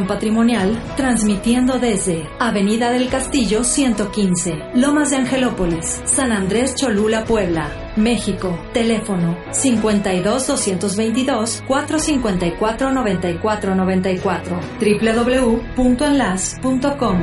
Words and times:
Patrimonial, 0.00 0.82
transmitiendo 0.96 1.78
desde 1.78 2.26
Avenida 2.38 2.90
del 2.90 3.10
Castillo 3.10 3.62
115, 3.62 4.70
Lomas 4.74 5.10
de 5.10 5.16
Angelópolis, 5.16 6.00
San 6.06 6.32
Andrés 6.32 6.74
Cholula, 6.74 7.24
Puebla, 7.24 7.92
México. 7.96 8.58
Teléfono 8.72 9.36
52 9.50 10.46
222 10.46 11.62
454 11.66 12.90
9494 12.90 14.60
www.enlas.com. 14.80 17.18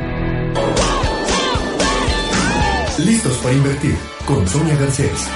Listos 2.99 3.37
para 3.37 3.55
invertir 3.55 3.97
con 4.25 4.47
Sonia 4.47 4.75
Garcés. 4.75 5.27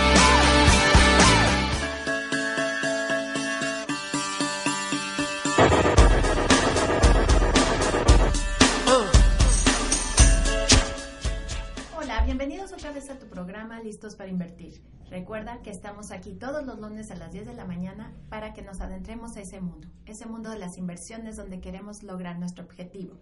Listos 13.84 14.16
para 14.16 14.30
invertir. 14.30 14.82
Recuerda 15.10 15.60
que 15.62 15.70
estamos 15.70 16.12
aquí 16.12 16.34
todos 16.34 16.66
los 16.66 16.80
lunes 16.80 17.12
a 17.12 17.16
las 17.16 17.32
10 17.32 17.46
de 17.46 17.54
la 17.54 17.66
mañana 17.66 18.14
para 18.30 18.54
que 18.54 18.64
nos 18.64 18.82
adentremos 18.82 19.36
a 19.38 19.42
ese 19.42 19.62
mundo, 19.62 19.88
ese 20.06 20.26
mundo 20.26 20.50
de 20.50 20.60
las 20.60 20.78
inversiones 20.78 21.36
donde 21.36 21.60
queremos 21.60 22.02
lograr 22.02 22.40
nuestro 22.40 22.64
objetivo. 22.64 23.18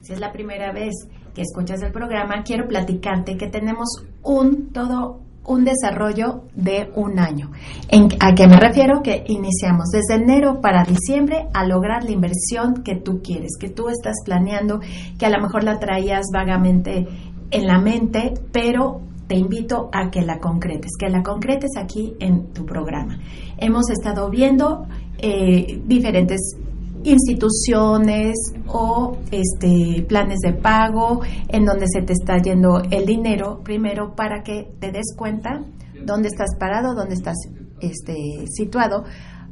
Si 0.00 0.12
es 0.12 0.20
la 0.20 0.32
primera 0.32 0.72
vez 0.72 0.94
que 1.34 1.42
escuchas 1.42 1.82
el 1.82 1.92
programa, 1.92 2.44
quiero 2.44 2.68
platicarte 2.68 3.36
que 3.36 3.48
tenemos 3.48 3.88
un 4.22 4.72
todo 4.72 5.20
un 5.48 5.64
desarrollo 5.64 6.44
de 6.54 6.90
un 6.94 7.18
año. 7.18 7.50
¿En, 7.88 8.08
¿A 8.20 8.34
qué 8.34 8.46
me 8.46 8.60
refiero? 8.60 9.02
Que 9.02 9.24
iniciamos 9.26 9.88
desde 9.90 10.22
enero 10.22 10.60
para 10.60 10.84
diciembre 10.84 11.48
a 11.54 11.66
lograr 11.66 12.04
la 12.04 12.10
inversión 12.10 12.82
que 12.84 12.96
tú 12.96 13.22
quieres, 13.22 13.56
que 13.58 13.70
tú 13.70 13.88
estás 13.88 14.16
planeando, 14.24 14.80
que 15.18 15.26
a 15.26 15.30
lo 15.30 15.40
mejor 15.40 15.64
la 15.64 15.78
traías 15.78 16.26
vagamente 16.32 17.08
en 17.50 17.66
la 17.66 17.80
mente, 17.80 18.34
pero 18.52 19.00
te 19.28 19.36
invito 19.36 19.90
a 19.92 20.10
que 20.10 20.22
la 20.22 20.38
concretes, 20.38 20.92
que 20.98 21.08
la 21.08 21.22
concretes 21.22 21.70
aquí 21.76 22.14
en 22.18 22.52
tu 22.52 22.64
programa. 22.64 23.18
Hemos 23.58 23.90
estado 23.90 24.30
viendo 24.30 24.86
eh, 25.18 25.80
diferentes 25.86 26.56
instituciones 27.04 28.34
o 28.66 29.18
este 29.30 30.04
planes 30.08 30.38
de 30.40 30.52
pago 30.52 31.20
en 31.48 31.64
donde 31.64 31.86
se 31.86 32.02
te 32.02 32.12
está 32.12 32.38
yendo 32.38 32.82
el 32.90 33.06
dinero 33.06 33.60
primero 33.62 34.14
para 34.16 34.42
que 34.42 34.72
te 34.80 34.90
des 34.90 35.14
cuenta 35.16 35.62
dónde 36.04 36.28
estás 36.28 36.56
parado, 36.58 36.94
dónde 36.94 37.14
estás 37.14 37.36
este 37.80 38.46
situado 38.48 39.04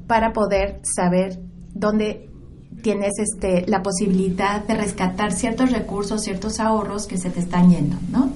para 0.07 0.33
poder 0.33 0.81
saber 0.83 1.39
dónde 1.73 2.31
tienes 2.83 3.13
este 3.19 3.65
la 3.69 3.83
posibilidad 3.83 4.65
de 4.65 4.75
rescatar 4.75 5.33
ciertos 5.33 5.71
recursos, 5.73 6.23
ciertos 6.23 6.61
ahorros 6.61 7.07
que 7.07 7.19
se 7.19 7.31
te 7.31 7.41
están 7.41 7.71
yendo, 7.71 7.97
¿no? 8.11 8.31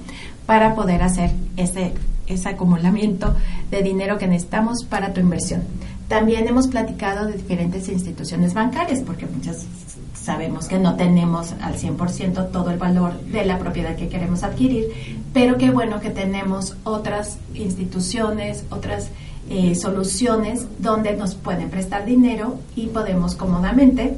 Para 0.45 0.75
poder 0.75 1.03
hacer 1.03 1.31
ese, 1.57 1.93
ese 2.27 2.49
acumulamiento 2.49 3.35
de 3.69 3.81
dinero 3.83 4.17
que 4.17 4.27
necesitamos 4.27 4.83
para 4.85 5.13
tu 5.13 5.19
inversión. 5.19 5.63
También 6.07 6.47
hemos 6.47 6.67
platicado 6.67 7.27
de 7.27 7.33
diferentes 7.33 7.87
instituciones 7.87 8.53
bancarias, 8.53 8.99
porque 8.99 9.25
muchas 9.25 9.65
sabemos 10.13 10.67
que 10.67 10.77
no 10.77 10.95
tenemos 10.95 11.53
al 11.61 11.75
100% 11.75 12.51
todo 12.51 12.69
el 12.69 12.77
valor 12.77 13.19
de 13.21 13.45
la 13.45 13.57
propiedad 13.57 13.95
que 13.95 14.07
queremos 14.07 14.43
adquirir, 14.43 14.87
pero 15.33 15.57
qué 15.57 15.71
bueno 15.71 15.99
que 15.99 16.09
tenemos 16.09 16.75
otras 16.83 17.37
instituciones, 17.55 18.65
otras 18.69 19.09
eh, 19.49 19.73
soluciones 19.75 20.67
donde 20.79 21.13
nos 21.13 21.35
pueden 21.35 21.69
prestar 21.69 22.05
dinero 22.05 22.59
y 22.75 22.87
podemos 22.87 23.35
cómodamente 23.35 24.17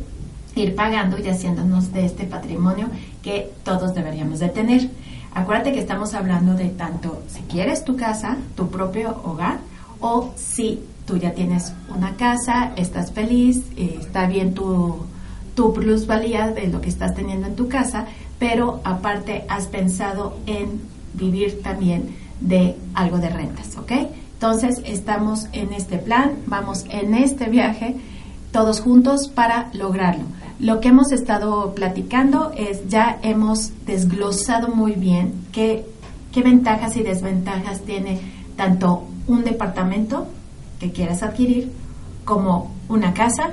ir 0.55 0.75
pagando 0.75 1.17
y 1.17 1.27
haciéndonos 1.27 1.93
de 1.93 2.05
este 2.05 2.25
patrimonio 2.25 2.87
que 3.23 3.51
todos 3.63 3.95
deberíamos 3.95 4.39
de 4.39 4.49
tener. 4.49 4.89
Acuérdate 5.35 5.73
que 5.73 5.79
estamos 5.79 6.13
hablando 6.13 6.53
de 6.53 6.69
tanto 6.69 7.23
si 7.27 7.41
quieres 7.43 7.83
tu 7.83 7.95
casa, 7.95 8.37
tu 8.55 8.69
propio 8.69 9.21
hogar, 9.23 9.59
o 9.99 10.31
si 10.35 10.79
tú 11.07 11.17
ya 11.17 11.33
tienes 11.33 11.73
una 11.95 12.15
casa, 12.15 12.71
estás 12.75 13.11
feliz, 13.11 13.63
eh, 13.75 13.97
está 13.99 14.27
bien 14.27 14.53
tu, 14.53 14.97
tu 15.55 15.73
plusvalía 15.73 16.49
de 16.51 16.67
lo 16.67 16.81
que 16.81 16.89
estás 16.89 17.15
teniendo 17.15 17.47
en 17.47 17.55
tu 17.55 17.67
casa, 17.67 18.05
pero 18.37 18.81
aparte 18.83 19.45
has 19.49 19.67
pensado 19.67 20.37
en 20.45 20.81
vivir 21.13 21.61
también 21.63 22.15
de 22.39 22.75
algo 22.93 23.17
de 23.17 23.29
rentas, 23.29 23.75
¿ok? 23.77 23.91
Entonces 24.33 24.81
estamos 24.85 25.47
en 25.51 25.73
este 25.73 25.97
plan, 25.97 26.33
vamos 26.45 26.85
en 26.89 27.15
este 27.15 27.45
viaje 27.49 27.95
todos 28.51 28.81
juntos 28.81 29.29
para 29.29 29.69
lograrlo. 29.73 30.25
Lo 30.59 30.79
que 30.79 30.89
hemos 30.89 31.11
estado 31.11 31.73
platicando 31.73 32.51
es 32.55 32.87
ya 32.87 33.19
hemos 33.21 33.71
desglosado 33.85 34.69
muy 34.69 34.93
bien 34.93 35.33
qué, 35.51 35.85
qué 36.31 36.41
ventajas 36.41 36.95
y 36.97 37.03
desventajas 37.03 37.81
tiene 37.81 38.19
tanto 38.55 39.03
un 39.27 39.43
departamento 39.43 40.27
que 40.79 40.91
quieras 40.91 41.23
adquirir 41.23 41.71
como 42.25 42.71
una 42.87 43.13
casa 43.13 43.51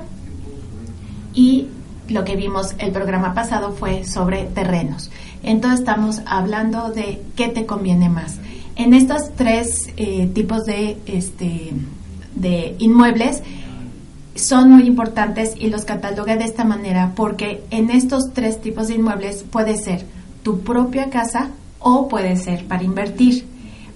y 1.34 1.68
lo 2.08 2.24
que 2.24 2.36
vimos 2.36 2.74
el 2.78 2.90
programa 2.90 3.34
pasado 3.34 3.72
fue 3.72 4.04
sobre 4.04 4.44
terrenos. 4.44 5.10
Entonces 5.42 5.80
estamos 5.80 6.20
hablando 6.26 6.90
de 6.90 7.22
qué 7.36 7.48
te 7.48 7.66
conviene 7.66 8.08
más. 8.08 8.38
En 8.76 8.94
estos 8.94 9.30
tres 9.36 9.90
eh, 9.96 10.28
tipos 10.34 10.64
de, 10.64 10.98
este, 11.06 11.72
de 12.34 12.74
inmuebles, 12.78 13.42
son 14.34 14.70
muy 14.70 14.86
importantes 14.86 15.54
y 15.58 15.68
los 15.68 15.84
catalogué 15.84 16.36
de 16.36 16.44
esta 16.44 16.64
manera 16.64 17.12
porque 17.14 17.64
en 17.70 17.90
estos 17.90 18.32
tres 18.32 18.60
tipos 18.60 18.88
de 18.88 18.94
inmuebles 18.94 19.44
puede 19.50 19.76
ser 19.76 20.04
tu 20.42 20.60
propia 20.60 21.10
casa 21.10 21.50
o 21.78 22.08
puede 22.08 22.36
ser 22.36 22.66
para 22.66 22.82
invertir. 22.82 23.46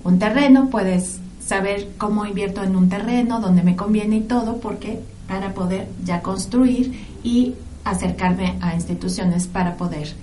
Un 0.03 0.19
terreno, 0.19 0.69
puedes 0.71 1.19
saber 1.45 1.89
cómo 1.99 2.27
invierto 2.27 2.63
en 2.63 2.77
un 2.77 2.89
terreno, 2.89 3.41
dónde 3.41 3.63
me 3.63 3.77
conviene 3.77 4.17
y 4.17 4.21
todo, 4.23 4.59
porque 4.59 5.01
para 5.29 5.55
poder 5.55 5.89
ya 6.05 6.21
construir 6.21 6.93
y 7.23 7.55
acercarme 7.85 8.57
a 8.61 8.75
instituciones 8.75 9.47
para 9.47 9.77
poder 9.77 10.15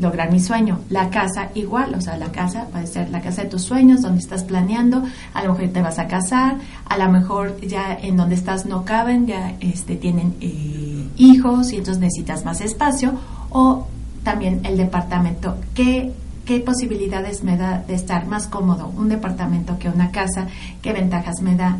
lograr 0.00 0.32
mi 0.32 0.40
sueño. 0.40 0.80
La 0.88 1.10
casa 1.10 1.50
igual, 1.54 1.94
o 1.94 2.00
sea, 2.00 2.16
la 2.16 2.32
casa 2.32 2.66
puede 2.72 2.86
ser 2.86 3.10
la 3.10 3.20
casa 3.20 3.42
de 3.42 3.48
tus 3.48 3.62
sueños, 3.62 4.02
donde 4.02 4.20
estás 4.20 4.44
planeando, 4.44 5.04
a 5.34 5.44
lo 5.44 5.52
mejor 5.52 5.68
te 5.68 5.82
vas 5.82 5.98
a 5.98 6.08
casar, 6.08 6.56
a 6.86 6.98
lo 6.98 7.10
mejor 7.10 7.60
ya 7.60 7.92
en 7.94 8.16
donde 8.16 8.34
estás 8.34 8.66
no 8.66 8.84
caben, 8.84 9.26
ya 9.26 9.54
este, 9.60 9.96
tienen 9.96 10.34
eh, 10.40 11.06
hijos 11.16 11.72
y 11.72 11.76
entonces 11.76 12.00
necesitas 12.00 12.44
más 12.44 12.60
espacio, 12.60 13.12
o 13.50 13.86
también 14.24 14.60
el 14.64 14.76
departamento. 14.76 15.56
¿Qué, 15.74 16.12
¿Qué 16.44 16.60
posibilidades 16.60 17.44
me 17.44 17.56
da 17.56 17.84
de 17.86 17.94
estar 17.94 18.26
más 18.26 18.46
cómodo 18.46 18.92
un 18.96 19.08
departamento 19.08 19.78
que 19.78 19.88
una 19.88 20.10
casa? 20.10 20.46
¿Qué 20.82 20.92
ventajas 20.92 21.40
me 21.42 21.56
da? 21.56 21.78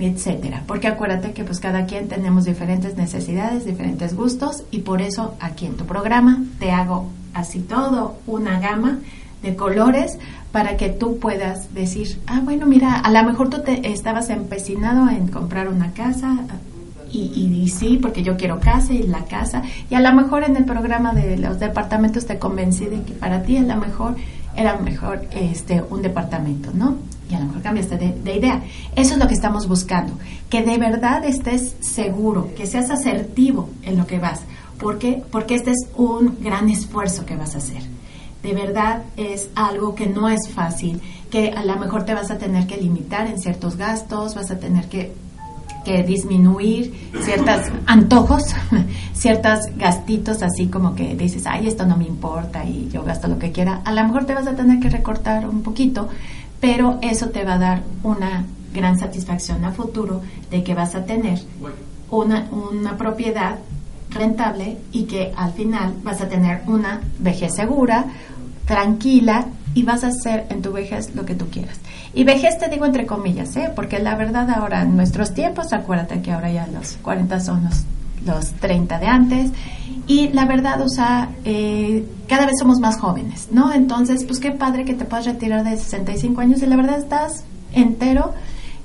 etcétera. 0.00 0.62
Porque 0.66 0.86
acuérdate 0.86 1.32
que 1.32 1.44
pues 1.44 1.58
cada 1.58 1.86
quien 1.86 2.08
tenemos 2.08 2.44
diferentes 2.44 2.96
necesidades, 2.96 3.64
diferentes 3.64 4.14
gustos 4.14 4.62
y 4.70 4.80
por 4.80 5.02
eso 5.02 5.34
aquí 5.40 5.66
en 5.66 5.76
tu 5.76 5.86
programa 5.86 6.44
te 6.60 6.70
hago 6.70 7.08
así 7.38 7.60
todo, 7.60 8.16
una 8.26 8.60
gama 8.60 8.98
de 9.42 9.54
colores 9.54 10.18
para 10.52 10.76
que 10.76 10.88
tú 10.88 11.18
puedas 11.18 11.72
decir, 11.74 12.20
ah, 12.26 12.40
bueno, 12.42 12.66
mira, 12.66 12.94
a 12.94 13.10
lo 13.10 13.22
mejor 13.24 13.50
tú 13.50 13.60
te 13.62 13.92
estabas 13.92 14.30
empecinado 14.30 15.08
en 15.08 15.28
comprar 15.28 15.68
una 15.68 15.92
casa 15.92 16.38
y, 17.10 17.20
y, 17.20 17.68
sí, 17.68 17.98
porque 18.00 18.22
yo 18.22 18.36
quiero 18.36 18.60
casa 18.60 18.92
y 18.92 19.02
la 19.04 19.24
casa, 19.24 19.62
y 19.88 19.94
a 19.94 20.00
lo 20.00 20.12
mejor 20.12 20.44
en 20.44 20.56
el 20.56 20.64
programa 20.64 21.14
de 21.14 21.38
los 21.38 21.58
departamentos 21.58 22.26
te 22.26 22.38
convencí 22.38 22.84
de 22.84 23.02
que 23.02 23.12
para 23.14 23.42
ti 23.42 23.56
a 23.56 23.62
lo 23.62 23.76
mejor 23.76 24.16
era 24.54 24.76
mejor 24.76 25.22
este 25.30 25.82
un 25.88 26.02
departamento, 26.02 26.70
¿no? 26.74 26.96
Y 27.30 27.34
a 27.34 27.40
lo 27.40 27.46
mejor 27.46 27.62
cambiaste 27.62 27.96
de, 27.96 28.12
de 28.12 28.36
idea. 28.36 28.62
Eso 28.96 29.14
es 29.14 29.18
lo 29.18 29.28
que 29.28 29.34
estamos 29.34 29.68
buscando, 29.68 30.14
que 30.50 30.62
de 30.62 30.76
verdad 30.78 31.24
estés 31.24 31.76
seguro, 31.80 32.50
que 32.56 32.66
seas 32.66 32.90
asertivo 32.90 33.70
en 33.84 33.96
lo 33.96 34.06
que 34.06 34.18
vas 34.18 34.42
¿Por 34.78 34.98
qué? 34.98 35.22
Porque 35.30 35.56
este 35.56 35.70
es 35.70 35.88
un 35.96 36.38
gran 36.40 36.68
esfuerzo 36.68 37.26
que 37.26 37.36
vas 37.36 37.54
a 37.54 37.58
hacer. 37.58 37.82
De 38.42 38.52
verdad 38.52 39.02
es 39.16 39.50
algo 39.56 39.94
que 39.94 40.06
no 40.06 40.28
es 40.28 40.48
fácil, 40.48 41.00
que 41.30 41.50
a 41.50 41.64
lo 41.64 41.76
mejor 41.76 42.04
te 42.04 42.14
vas 42.14 42.30
a 42.30 42.38
tener 42.38 42.66
que 42.66 42.76
limitar 42.76 43.26
en 43.26 43.38
ciertos 43.38 43.76
gastos, 43.76 44.36
vas 44.36 44.50
a 44.52 44.60
tener 44.60 44.88
que, 44.88 45.12
que 45.84 46.04
disminuir 46.04 47.10
ciertos 47.20 47.62
antojos, 47.86 48.44
ciertos 49.12 49.58
gastitos 49.76 50.42
así 50.42 50.68
como 50.68 50.94
que 50.94 51.16
dices, 51.16 51.46
ay, 51.46 51.66
esto 51.66 51.84
no 51.84 51.96
me 51.96 52.06
importa 52.06 52.64
y 52.64 52.88
yo 52.92 53.02
gasto 53.02 53.26
lo 53.26 53.38
que 53.38 53.50
quiera. 53.50 53.82
A 53.84 53.92
lo 53.92 54.04
mejor 54.04 54.24
te 54.24 54.34
vas 54.34 54.46
a 54.46 54.54
tener 54.54 54.78
que 54.78 54.88
recortar 54.88 55.48
un 55.48 55.62
poquito, 55.62 56.08
pero 56.60 56.98
eso 57.02 57.30
te 57.30 57.44
va 57.44 57.54
a 57.54 57.58
dar 57.58 57.82
una 58.04 58.44
gran 58.72 58.98
satisfacción 58.98 59.64
a 59.64 59.72
futuro 59.72 60.22
de 60.50 60.62
que 60.62 60.74
vas 60.74 60.94
a 60.94 61.04
tener 61.04 61.40
una, 62.10 62.46
una 62.52 62.96
propiedad 62.96 63.58
rentable 64.10 64.78
y 64.92 65.04
que 65.04 65.32
al 65.36 65.52
final 65.52 65.94
vas 66.02 66.20
a 66.20 66.28
tener 66.28 66.62
una 66.66 67.00
vejez 67.18 67.54
segura, 67.54 68.06
tranquila 68.66 69.46
y 69.74 69.82
vas 69.82 70.04
a 70.04 70.08
hacer 70.08 70.46
en 70.50 70.62
tu 70.62 70.72
vejez 70.72 71.14
lo 71.14 71.24
que 71.24 71.34
tú 71.34 71.46
quieras. 71.50 71.78
Y 72.14 72.24
vejez 72.24 72.58
te 72.58 72.68
digo 72.68 72.86
entre 72.86 73.06
comillas, 73.06 73.54
¿eh? 73.56 73.70
porque 73.74 73.98
la 73.98 74.14
verdad 74.16 74.48
ahora 74.50 74.82
en 74.82 74.96
nuestros 74.96 75.34
tiempos, 75.34 75.72
acuérdate 75.72 76.20
que 76.22 76.32
ahora 76.32 76.50
ya 76.50 76.66
los 76.66 76.96
40 77.02 77.40
son 77.40 77.64
los 77.64 77.84
los 78.24 78.52
30 78.52 78.98
de 78.98 79.06
antes. 79.06 79.50
Y 80.06 80.28
la 80.28 80.46
verdad, 80.46 80.80
o 80.80 80.88
sea, 80.88 81.30
eh, 81.44 82.06
cada 82.28 82.46
vez 82.46 82.54
somos 82.58 82.78
más 82.80 82.98
jóvenes, 82.98 83.48
¿no? 83.50 83.72
Entonces, 83.72 84.24
pues 84.24 84.38
qué 84.38 84.52
padre 84.52 84.84
que 84.84 84.94
te 84.94 85.04
puedas 85.04 85.26
retirar 85.26 85.64
de 85.64 85.76
65 85.76 86.40
años 86.40 86.62
y 86.62 86.66
la 86.66 86.76
verdad 86.76 86.98
estás 86.98 87.44
entero, 87.72 88.32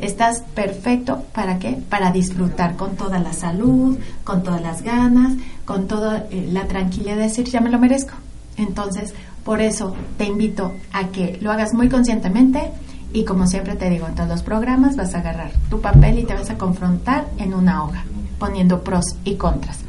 estás 0.06 0.42
perfecto, 0.54 1.24
¿para 1.34 1.60
qué? 1.60 1.82
Para 1.90 2.12
disfrutar 2.12 2.76
con 2.76 2.96
toda 2.96 3.20
la 3.20 3.34
salud, 3.34 3.98
con 4.24 4.44
todas 4.44 4.62
las 4.62 4.82
ganas, 4.82 5.34
con 5.66 5.88
toda 5.88 6.26
eh, 6.30 6.50
la 6.52 6.68
tranquilidad 6.68 7.16
de 7.16 7.24
decir, 7.24 7.46
ya 7.46 7.62
me 7.62 7.70
lo 7.70 7.80
merezco. 7.80 8.14
Entonces, 8.58 9.14
por 9.44 9.62
eso 9.62 9.96
te 10.18 10.26
invito 10.26 10.74
a 10.92 11.08
que 11.08 11.38
lo 11.42 11.52
hagas 11.52 11.74
muy 11.74 11.90
conscientemente 11.90 12.72
y 13.14 13.26
como 13.26 13.46
siempre 13.48 13.76
te 13.76 13.90
digo, 13.90 14.08
en 14.08 14.16
todos 14.16 14.30
los 14.30 14.44
programas 14.44 14.96
vas 14.96 15.14
a 15.14 15.20
agarrar 15.20 15.52
tu 15.70 15.82
papel 15.82 16.20
y 16.20 16.24
te 16.24 16.34
vas 16.34 16.50
a 16.50 16.58
confrontar 16.58 17.28
en 17.38 17.54
una 17.54 17.84
hoja, 17.84 18.04
poniendo 18.40 18.84
pros 18.84 19.06
y 19.24 19.36
contras. 19.36 19.80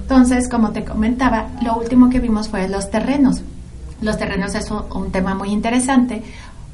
Entonces, 0.00 0.48
como 0.48 0.72
te 0.72 0.84
comentaba, 0.84 1.48
lo 1.62 1.76
último 1.76 2.10
que 2.10 2.20
vimos 2.20 2.48
fue 2.48 2.68
los 2.68 2.90
terrenos. 2.90 3.42
Los 4.02 4.18
terrenos 4.18 4.54
es 4.54 4.70
un, 4.70 5.10
tema 5.12 5.34
muy 5.34 5.50
interesante 5.50 6.22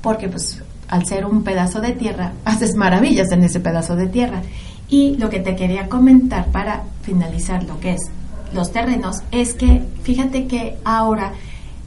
porque 0.03 0.29
pues 0.29 0.63
al 0.91 1.07
ser 1.07 1.25
un 1.25 1.43
pedazo 1.43 1.81
de 1.81 1.93
tierra, 1.93 2.33
haces 2.45 2.75
maravillas 2.75 3.33
en 3.33 3.45
ese 3.45 3.61
pedazo 3.61 3.97
de 3.97 4.07
tierra. 4.07 4.43
Y 4.89 5.17
lo 5.17 5.31
que 5.31 5.41
te 5.41 5.55
quería 5.57 5.89
comentar 5.89 6.47
para 6.47 6.83
finalizar 7.03 7.63
lo 7.65 7.79
que 7.81 7.93
es 7.93 8.01
los 8.53 8.73
terrenos 8.73 9.19
es 9.31 9.55
que 9.55 9.83
fíjate 10.03 10.47
que 10.47 10.77
ahora 10.85 11.33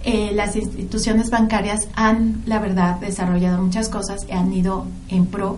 eh, 0.06 0.32
las 0.34 0.56
instituciones 0.56 1.30
bancarias 1.30 1.88
han, 1.96 2.42
la 2.46 2.60
verdad, 2.60 3.00
desarrollado 3.00 3.62
muchas 3.62 3.90
cosas 3.90 4.22
y 4.28 4.32
han 4.32 4.52
ido 4.54 4.86
en 5.10 5.26
pro 5.26 5.58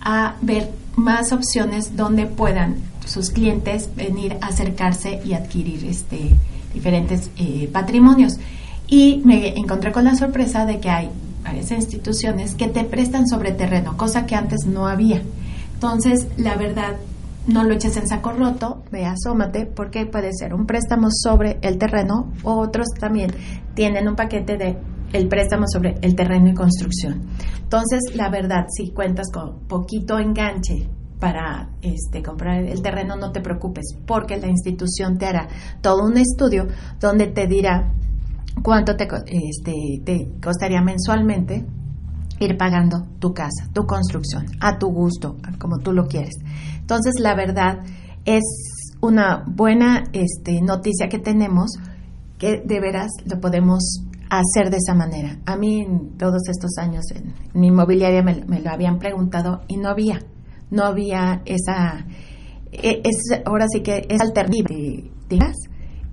a 0.00 0.34
ver 0.40 0.70
más 0.96 1.32
opciones 1.32 1.96
donde 1.96 2.26
puedan 2.26 2.76
sus 3.06 3.30
clientes 3.30 3.88
venir 3.96 4.36
a 4.40 4.48
acercarse 4.48 5.20
y 5.24 5.34
adquirir 5.34 5.84
este, 5.84 6.30
diferentes 6.74 7.30
eh, 7.36 7.68
patrimonios. 7.72 8.38
Y 8.86 9.22
me 9.24 9.56
encontré 9.58 9.90
con 9.90 10.04
la 10.04 10.16
sorpresa 10.16 10.66
de 10.66 10.78
que 10.78 10.90
hay 10.90 11.10
varias 11.42 11.70
instituciones 11.70 12.54
que 12.54 12.68
te 12.68 12.84
prestan 12.84 13.26
sobre 13.26 13.52
terreno, 13.52 13.96
cosa 13.96 14.26
que 14.26 14.34
antes 14.34 14.66
no 14.66 14.86
había. 14.86 15.22
Entonces, 15.74 16.28
la 16.36 16.56
verdad, 16.56 16.96
no 17.46 17.64
lo 17.64 17.74
eches 17.74 17.96
en 17.96 18.06
saco 18.06 18.32
roto, 18.32 18.82
ve, 18.90 19.04
asómate, 19.04 19.66
porque 19.66 20.06
puede 20.06 20.30
ser 20.32 20.54
un 20.54 20.66
préstamo 20.66 21.08
sobre 21.10 21.58
el 21.62 21.78
terreno 21.78 22.32
o 22.44 22.60
otros 22.60 22.86
también 22.98 23.32
tienen 23.74 24.08
un 24.08 24.14
paquete 24.14 24.56
de 24.56 24.78
el 25.12 25.28
préstamo 25.28 25.66
sobre 25.66 25.96
el 26.00 26.14
terreno 26.14 26.48
y 26.48 26.54
construcción. 26.54 27.22
Entonces, 27.62 28.14
la 28.14 28.30
verdad, 28.30 28.66
si 28.70 28.90
cuentas 28.90 29.30
con 29.32 29.66
poquito 29.66 30.18
enganche 30.18 30.88
para 31.18 31.70
este, 31.82 32.22
comprar 32.22 32.64
el 32.64 32.80
terreno, 32.82 33.16
no 33.16 33.30
te 33.30 33.40
preocupes, 33.40 33.96
porque 34.06 34.38
la 34.38 34.48
institución 34.48 35.18
te 35.18 35.26
hará 35.26 35.48
todo 35.80 36.04
un 36.04 36.16
estudio 36.16 36.66
donde 36.98 37.26
te 37.26 37.46
dirá 37.46 37.92
cuánto 38.62 38.96
te, 38.96 39.08
este, 39.26 40.02
te 40.04 40.32
costaría 40.42 40.82
mensualmente 40.82 41.64
ir 42.40 42.56
pagando 42.56 43.06
tu 43.18 43.32
casa, 43.32 43.68
tu 43.72 43.86
construcción, 43.86 44.46
a 44.60 44.78
tu 44.78 44.88
gusto, 44.88 45.36
como 45.58 45.78
tú 45.78 45.92
lo 45.92 46.06
quieres. 46.06 46.34
Entonces, 46.78 47.14
la 47.20 47.34
verdad 47.34 47.80
es 48.24 48.42
una 49.00 49.44
buena 49.46 50.04
este, 50.12 50.60
noticia 50.60 51.08
que 51.08 51.18
tenemos 51.18 51.72
que 52.38 52.60
de 52.64 52.80
veras 52.80 53.10
lo 53.24 53.40
podemos 53.40 54.04
hacer 54.28 54.70
de 54.70 54.78
esa 54.78 54.94
manera. 54.94 55.38
A 55.46 55.56
mí 55.56 55.86
todos 56.18 56.48
estos 56.48 56.78
años 56.78 57.04
en, 57.14 57.34
mi 57.54 57.68
inmobiliaria 57.68 58.22
me, 58.22 58.60
lo 58.60 58.70
habían 58.70 58.98
preguntado 58.98 59.62
y 59.68 59.76
no 59.76 59.88
había 59.88 60.20
no 60.72 60.84
había 60.84 61.42
esa, 61.44 62.06
e, 62.72 63.02
es, 63.04 63.42
ahora 63.44 63.66
sí 63.70 63.82
que 63.82 64.06
es 64.08 64.20
alternativa, 64.20 65.52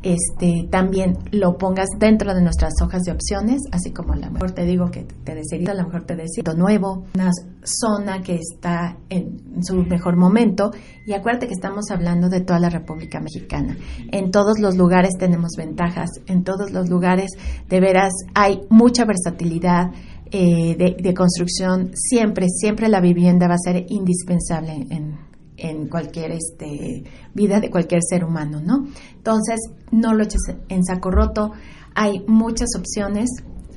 este, 0.02 0.68
también 0.72 1.18
lo 1.32 1.58
pongas 1.58 1.90
dentro 1.98 2.34
de 2.34 2.42
nuestras 2.42 2.74
hojas 2.82 3.04
de 3.04 3.12
opciones, 3.12 3.62
así 3.72 3.92
como 3.92 4.14
a 4.14 4.16
lo 4.16 4.32
mejor 4.32 4.52
te 4.52 4.66
digo 4.66 4.90
que 4.92 5.04
te 5.04 5.36
desearía, 5.36 5.72
a 5.72 5.76
lo 5.76 5.84
mejor 5.84 6.06
te 6.06 6.16
decía 6.16 6.44
nuevo, 6.56 7.06
una 7.14 7.32
zona 7.64 8.22
que 8.22 8.36
está 8.36 8.98
en 9.10 9.64
su 9.64 9.76
mejor 9.84 10.16
momento, 10.16 10.72
y 11.06 11.14
acuérdate 11.14 11.48
que 11.48 11.54
estamos 11.54 11.92
hablando 11.92 12.30
de 12.30 12.42
toda 12.42 12.60
la 12.60 12.70
República 12.70 13.20
Mexicana. 13.20 13.78
En 14.12 14.32
todos 14.32 14.60
los 14.60 14.78
lugares 14.78 15.16
tenemos 15.20 15.52
ventajas, 15.58 16.10
en 16.28 16.44
todos 16.44 16.72
los 16.72 16.90
lugares 16.90 17.32
de 17.68 17.80
veras 17.80 18.14
hay 18.34 18.62
mucha 18.70 19.06
versatilidad, 19.06 19.92
eh, 20.32 20.76
de, 20.78 21.14
construcción, 21.16 21.92
siempre, 21.96 22.46
siempre 22.50 22.88
la 22.88 23.02
vivienda 23.02 23.48
va 23.48 23.56
a 23.56 23.58
ser 23.58 23.86
indispensable 23.90 24.86
en, 24.92 25.18
en 25.60 25.88
cualquier 25.88 26.32
este, 26.32 27.04
vida 27.34 27.60
de 27.60 27.70
cualquier 27.70 28.02
ser 28.04 28.24
humano, 28.24 28.62
¿no? 28.62 28.88
Entonces, 29.16 29.60
no 29.92 30.14
lo 30.14 30.24
eches 30.24 30.42
en 30.70 30.84
saco 30.84 31.12
roto, 31.12 31.52
hay 31.96 32.24
muchas 32.28 32.70
opciones. 32.78 33.30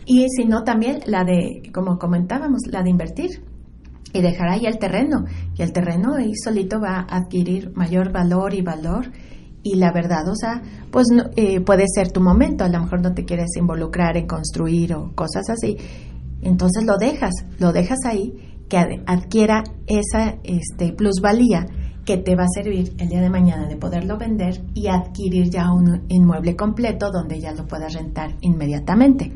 Y 0.04 0.26
si 0.30 0.44
no, 0.44 0.64
también 0.64 1.00
la 1.06 1.24
de, 1.24 1.70
como 1.72 1.98
comentábamos, 1.98 2.62
la 2.70 2.82
de 2.82 2.90
invertir 2.90 3.44
y 4.12 4.20
dejar 4.20 4.48
ahí 4.48 4.66
el 4.66 4.78
terreno, 4.78 5.24
y 5.56 5.62
el 5.62 5.72
terreno 5.72 6.14
ahí 6.14 6.32
solito 6.34 6.80
va 6.80 7.06
a 7.08 7.16
adquirir 7.16 7.72
mayor 7.74 8.12
valor 8.12 8.54
y 8.54 8.62
valor. 8.62 9.10
Y 9.62 9.76
la 9.76 9.92
verdad, 9.92 10.28
o 10.28 10.34
sea, 10.34 10.60
pues 10.90 11.06
eh, 11.36 11.60
puede 11.60 11.84
ser 11.86 12.10
tu 12.10 12.20
momento, 12.20 12.64
a 12.64 12.68
lo 12.68 12.80
mejor 12.80 13.00
no 13.00 13.14
te 13.14 13.24
quieres 13.24 13.50
involucrar 13.56 14.16
en 14.16 14.26
construir 14.26 14.92
o 14.94 15.12
cosas 15.14 15.48
así, 15.50 15.76
entonces 16.42 16.84
lo 16.84 16.98
dejas, 16.98 17.32
lo 17.58 17.72
dejas 17.72 18.00
ahí 18.04 18.51
que 18.72 19.02
adquiera 19.04 19.64
esa 19.86 20.38
este, 20.44 20.94
plusvalía 20.94 21.66
que 22.06 22.16
te 22.16 22.34
va 22.34 22.44
a 22.44 22.54
servir 22.54 22.94
el 22.98 23.10
día 23.10 23.20
de 23.20 23.28
mañana 23.28 23.68
de 23.68 23.76
poderlo 23.76 24.16
vender 24.16 24.62
y 24.72 24.86
adquirir 24.86 25.50
ya 25.50 25.70
un 25.70 26.06
inmueble 26.08 26.56
completo 26.56 27.10
donde 27.12 27.38
ya 27.38 27.52
lo 27.52 27.66
puedas 27.66 27.92
rentar 27.92 28.34
inmediatamente. 28.40 29.30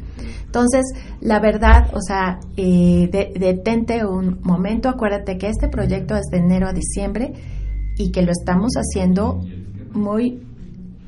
Entonces, 0.47 0.87
la 1.21 1.39
verdad, 1.39 1.91
o 1.95 2.01
sea, 2.01 2.41
eh, 2.57 3.11
detente 3.39 4.07
un 4.07 4.41
momento, 4.43 4.89
acuérdate 4.89 5.37
que 5.37 5.49
este 5.49 5.69
proyecto 5.69 6.17
es 6.17 6.25
de 6.33 6.39
enero 6.39 6.67
a 6.67 6.73
diciembre 6.73 7.35
y 7.99 8.11
que 8.13 8.23
lo 8.23 8.33
estamos 8.33 8.73
haciendo 8.77 9.45
muy 9.93 10.43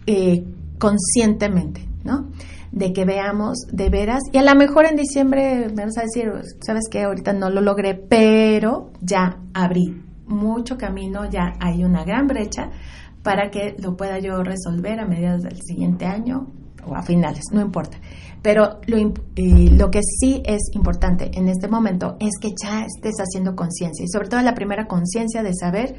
eh, 0.07 0.45
conscientemente, 0.79 1.89
¿no? 2.05 2.29
De 2.73 2.93
que 2.93 3.05
veamos 3.05 3.59
de 3.73 3.89
veras, 3.89 4.23
y 4.33 4.39
a 4.39 4.43
lo 4.43 4.55
mejor 4.55 4.87
en 4.87 4.97
diciembre 4.97 5.69
me 5.75 5.85
vas 5.85 5.99
a 5.99 6.03
decir, 6.03 6.33
sabes 6.61 6.85
que 6.91 7.03
ahorita 7.03 7.33
no 7.33 7.51
lo 7.51 7.61
logré, 7.61 7.95
pero 7.95 8.91
ya 9.01 9.39
abrí 9.55 10.03
mucho 10.27 10.77
camino, 10.77 11.29
ya 11.31 11.55
hay 11.61 11.85
una 11.85 12.05
gran 12.05 12.27
brecha 12.27 12.71
para 13.23 13.51
que 13.51 13.77
lo 13.79 13.97
pueda 13.97 14.19
yo 14.19 14.43
resolver 14.43 15.01
a 15.01 15.07
mediados 15.07 15.43
del 15.43 15.61
siguiente 15.63 16.07
año 16.07 16.49
o 16.87 16.95
a 16.95 17.03
finales, 17.03 17.45
no 17.53 17.61
importa. 17.61 17.99
Pero 18.43 18.79
lo, 18.87 18.97
eh, 18.99 19.71
lo 19.73 19.91
que 19.91 20.01
sí 20.03 20.43
es 20.45 20.61
importante 20.73 21.31
en 21.35 21.49
este 21.49 21.69
momento 21.69 22.17
es 22.21 22.39
que 22.41 22.51
ya 22.51 22.85
estés 22.85 23.17
haciendo 23.19 23.57
conciencia 23.57 24.05
y 24.05 24.09
sobre 24.09 24.29
todo 24.29 24.41
la 24.43 24.55
primera 24.55 24.87
conciencia 24.87 25.43
de 25.43 25.53
saber 25.55 25.97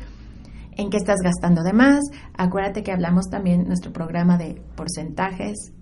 en 0.77 0.89
qué 0.89 0.97
estás 0.97 1.19
gastando 1.21 1.61
de 1.63 1.73
más. 1.73 1.99
Acuérdate 2.37 2.83
que 2.83 2.93
hablamos 2.93 3.29
también 3.29 3.67
nuestro 3.67 3.91
programa 3.91 4.37
de 4.37 4.61
porcentajes, 4.75 5.73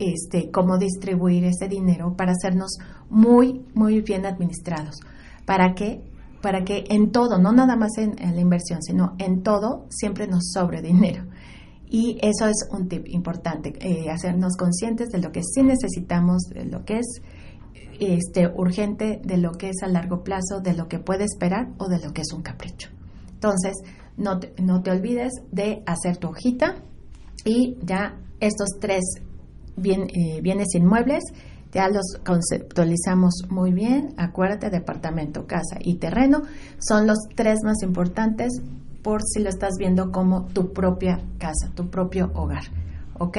este, 0.00 0.50
cómo 0.50 0.78
distribuir 0.78 1.44
ese 1.44 1.68
dinero 1.68 2.16
para 2.16 2.32
hacernos 2.32 2.78
muy, 3.10 3.64
muy 3.74 4.00
bien 4.00 4.24
administrados. 4.26 4.96
¿Para 5.44 5.74
qué? 5.74 6.00
Para 6.40 6.64
que 6.64 6.84
en 6.88 7.12
todo, 7.12 7.38
no 7.38 7.52
nada 7.52 7.76
más 7.76 7.98
en, 7.98 8.16
la 8.16 8.40
inversión, 8.40 8.82
sino 8.82 9.14
en 9.18 9.42
todo, 9.42 9.86
siempre 9.90 10.26
nos 10.26 10.50
sobre 10.52 10.80
dinero. 10.80 11.24
Y 11.90 12.18
eso 12.22 12.46
es 12.46 12.66
un 12.72 12.88
tip 12.88 13.06
importante, 13.08 13.74
eh, 13.80 14.10
hacernos 14.10 14.56
conscientes 14.56 15.10
de 15.10 15.18
lo 15.18 15.32
que 15.32 15.42
sí 15.42 15.62
necesitamos, 15.62 16.44
de 16.44 16.64
lo 16.64 16.84
que 16.84 17.00
es 17.00 17.20
este, 17.98 18.48
urgente, 18.48 19.20
de 19.22 19.36
lo 19.36 19.52
que 19.52 19.68
es 19.68 19.82
a 19.82 19.88
largo 19.88 20.22
plazo, 20.24 20.60
de 20.62 20.72
lo 20.72 20.88
que 20.88 20.98
puede 20.98 21.24
esperar 21.24 21.68
o 21.78 21.88
de 21.88 21.98
lo 21.98 22.12
que 22.14 22.22
es 22.22 22.32
un 22.32 22.42
capricho. 22.42 22.88
Entonces, 23.34 23.74
no 24.16 24.40
no 24.62 24.82
te 24.82 24.90
olvides 24.90 25.32
de 25.50 25.82
hacer 25.84 26.16
tu 26.16 26.28
hojita 26.28 26.76
y 27.44 27.76
ya 27.82 28.18
estos 28.38 28.78
tres 28.80 29.02
eh, 29.76 30.40
bienes 30.42 30.74
inmuebles, 30.74 31.22
ya 31.72 31.88
los 31.88 32.18
conceptualizamos 32.24 33.44
muy 33.48 33.72
bien. 33.72 34.14
Acuérdate, 34.16 34.70
departamento, 34.70 35.46
casa 35.46 35.76
y 35.80 35.96
terreno 35.96 36.42
son 36.78 37.06
los 37.06 37.18
tres 37.34 37.58
más 37.64 37.82
importantes 37.82 38.60
por 39.02 39.22
si 39.22 39.42
lo 39.42 39.48
estás 39.48 39.74
viendo 39.78 40.10
como 40.10 40.46
tu 40.46 40.72
propia 40.72 41.20
casa, 41.38 41.70
tu 41.74 41.88
propio 41.88 42.30
hogar, 42.34 42.64
¿ok? 43.18 43.38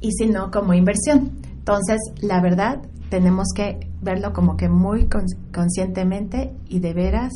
Y 0.00 0.12
si 0.12 0.26
no, 0.26 0.50
como 0.50 0.74
inversión. 0.74 1.32
Entonces, 1.58 1.98
la 2.20 2.40
verdad, 2.40 2.80
tenemos 3.10 3.48
que 3.54 3.90
verlo 4.00 4.32
como 4.32 4.56
que 4.56 4.68
muy 4.68 5.08
conscientemente 5.52 6.52
y 6.68 6.80
de 6.80 6.94
veras 6.94 7.32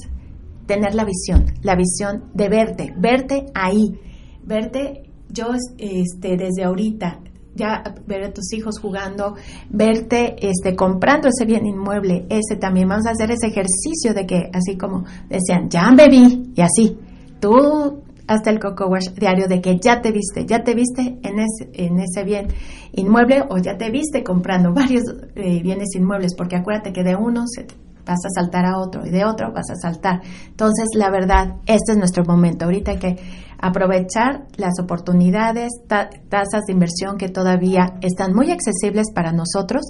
tener 0.67 0.95
la 0.95 1.05
visión, 1.05 1.47
la 1.63 1.75
visión 1.75 2.31
de 2.35 2.49
verte, 2.49 2.95
verte 2.97 3.47
ahí, 3.55 3.99
verte 4.45 5.11
yo 5.29 5.49
este, 5.79 6.37
desde 6.37 6.65
ahorita, 6.65 7.19
ya 7.61 7.95
ver 8.07 8.25
a 8.25 8.33
tus 8.33 8.52
hijos 8.52 8.79
jugando, 8.81 9.37
verte 9.69 10.37
este, 10.40 10.75
comprando 10.75 11.29
ese 11.29 11.45
bien 11.45 11.67
inmueble, 11.67 12.26
ese 12.31 12.57
también 12.57 12.88
vamos 12.88 13.07
a 13.07 13.11
hacer 13.11 13.31
ese 13.31 13.49
ejercicio 13.49 14.14
de 14.14 14.26
que, 14.26 14.50
así 14.52 14.76
como 14.76 15.05
decían, 15.29 15.69
ya 15.69 15.90
bebí, 15.95 16.52
y 16.57 16.61
así, 16.62 16.97
tú 17.38 18.02
hasta 18.26 18.50
el 18.50 18.61
coco 18.61 18.87
wash 18.87 19.11
diario 19.11 19.49
de 19.49 19.61
que 19.61 19.79
ya 19.79 20.00
te 20.00 20.12
viste, 20.12 20.47
ya 20.47 20.62
te 20.62 20.75
viste 20.75 21.19
en 21.23 21.40
ese, 21.40 21.69
en 21.73 21.99
ese 21.99 22.23
bien 22.23 22.47
inmueble 22.93 23.43
o 23.49 23.59
ya 23.59 23.76
te 23.76 23.90
viste 23.90 24.23
comprando 24.23 24.73
varios 24.75 25.02
eh, 25.35 25.61
bienes 25.62 25.88
inmuebles, 25.97 26.35
porque 26.37 26.57
acuérdate 26.57 26.93
que 26.93 27.02
de 27.02 27.17
uno 27.17 27.45
se 27.47 27.67
vas 28.04 28.19
a 28.25 28.30
saltar 28.35 28.66
a 28.66 28.78
otro 28.78 29.07
y 29.07 29.11
de 29.11 29.25
otro 29.25 29.52
vas 29.52 29.71
a 29.71 29.76
saltar. 29.76 30.21
Entonces, 30.49 30.88
la 30.95 31.11
verdad, 31.11 31.57
este 31.66 31.92
es 31.92 31.99
nuestro 31.99 32.25
momento. 32.25 32.64
Ahorita 32.64 32.92
hay 32.92 32.99
que 32.99 33.16
aprovechar 33.59 34.47
las 34.57 34.78
oportunidades, 34.80 35.69
tasas 35.87 36.62
de 36.66 36.73
inversión 36.73 37.19
que 37.19 37.28
todavía 37.28 37.95
están 38.00 38.35
muy 38.35 38.50
accesibles 38.50 39.09
para 39.14 39.33
nosotros 39.33 39.83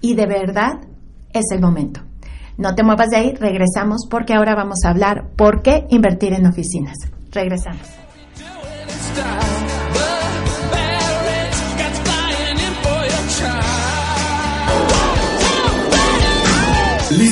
y 0.00 0.14
de 0.14 0.26
verdad 0.26 0.72
es 1.32 1.44
el 1.50 1.60
momento. 1.60 2.00
No 2.56 2.74
te 2.74 2.84
muevas 2.84 3.10
de 3.10 3.16
ahí, 3.16 3.34
regresamos 3.34 4.06
porque 4.08 4.34
ahora 4.34 4.54
vamos 4.54 4.84
a 4.84 4.90
hablar 4.90 5.30
por 5.36 5.62
qué 5.62 5.86
invertir 5.90 6.34
en 6.34 6.46
oficinas. 6.46 6.96
Regresamos. 7.32 7.80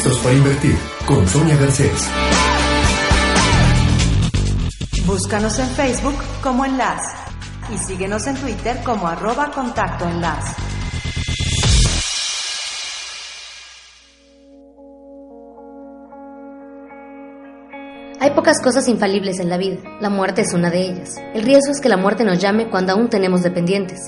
Listos 0.04 0.18
para 0.24 0.34
invertir 0.34 0.76
con 1.06 1.28
Sonia 1.28 1.56
Garcés. 1.56 2.10
Búscanos 5.06 5.56
en 5.60 5.68
Facebook 5.68 6.16
como 6.42 6.64
Enlace 6.64 7.14
y 7.72 7.78
síguenos 7.78 8.26
en 8.26 8.34
Twitter 8.34 8.80
como 8.82 9.06
arroba 9.06 9.52
contacto 9.52 10.08
enlace. 10.08 10.56
Hay 18.18 18.30
pocas 18.32 18.60
cosas 18.60 18.88
infalibles 18.88 19.38
en 19.38 19.50
la 19.50 19.56
vida, 19.56 19.76
la 20.00 20.10
muerte 20.10 20.42
es 20.42 20.52
una 20.52 20.70
de 20.70 20.80
ellas. 20.80 21.14
El 21.32 21.44
riesgo 21.44 21.70
es 21.70 21.80
que 21.80 21.88
la 21.88 21.96
muerte 21.96 22.24
nos 22.24 22.40
llame 22.40 22.70
cuando 22.70 22.92
aún 22.92 23.08
tenemos 23.08 23.44
dependientes, 23.44 24.00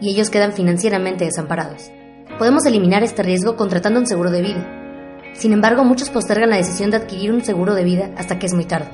y 0.00 0.08
ellos 0.08 0.30
quedan 0.30 0.54
financieramente 0.54 1.26
desamparados. 1.26 1.90
Podemos 2.38 2.64
eliminar 2.64 3.02
este 3.02 3.22
riesgo 3.22 3.56
contratando 3.56 4.00
un 4.00 4.06
seguro 4.06 4.30
de 4.30 4.40
vida. 4.40 4.81
Sin 5.34 5.52
embargo, 5.52 5.84
muchos 5.84 6.10
postergan 6.10 6.50
la 6.50 6.56
decisión 6.56 6.90
de 6.90 6.98
adquirir 6.98 7.32
un 7.32 7.44
seguro 7.44 7.74
de 7.74 7.84
vida 7.84 8.10
hasta 8.16 8.38
que 8.38 8.46
es 8.46 8.54
muy 8.54 8.64
tarde. 8.64 8.90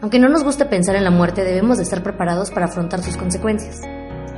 Aunque 0.00 0.18
no 0.18 0.28
nos 0.28 0.44
guste 0.44 0.66
pensar 0.66 0.96
en 0.96 1.04
la 1.04 1.10
muerte, 1.10 1.44
debemos 1.44 1.78
de 1.78 1.84
estar 1.84 2.02
preparados 2.02 2.50
para 2.50 2.66
afrontar 2.66 3.02
sus 3.02 3.16
consecuencias. 3.16 3.80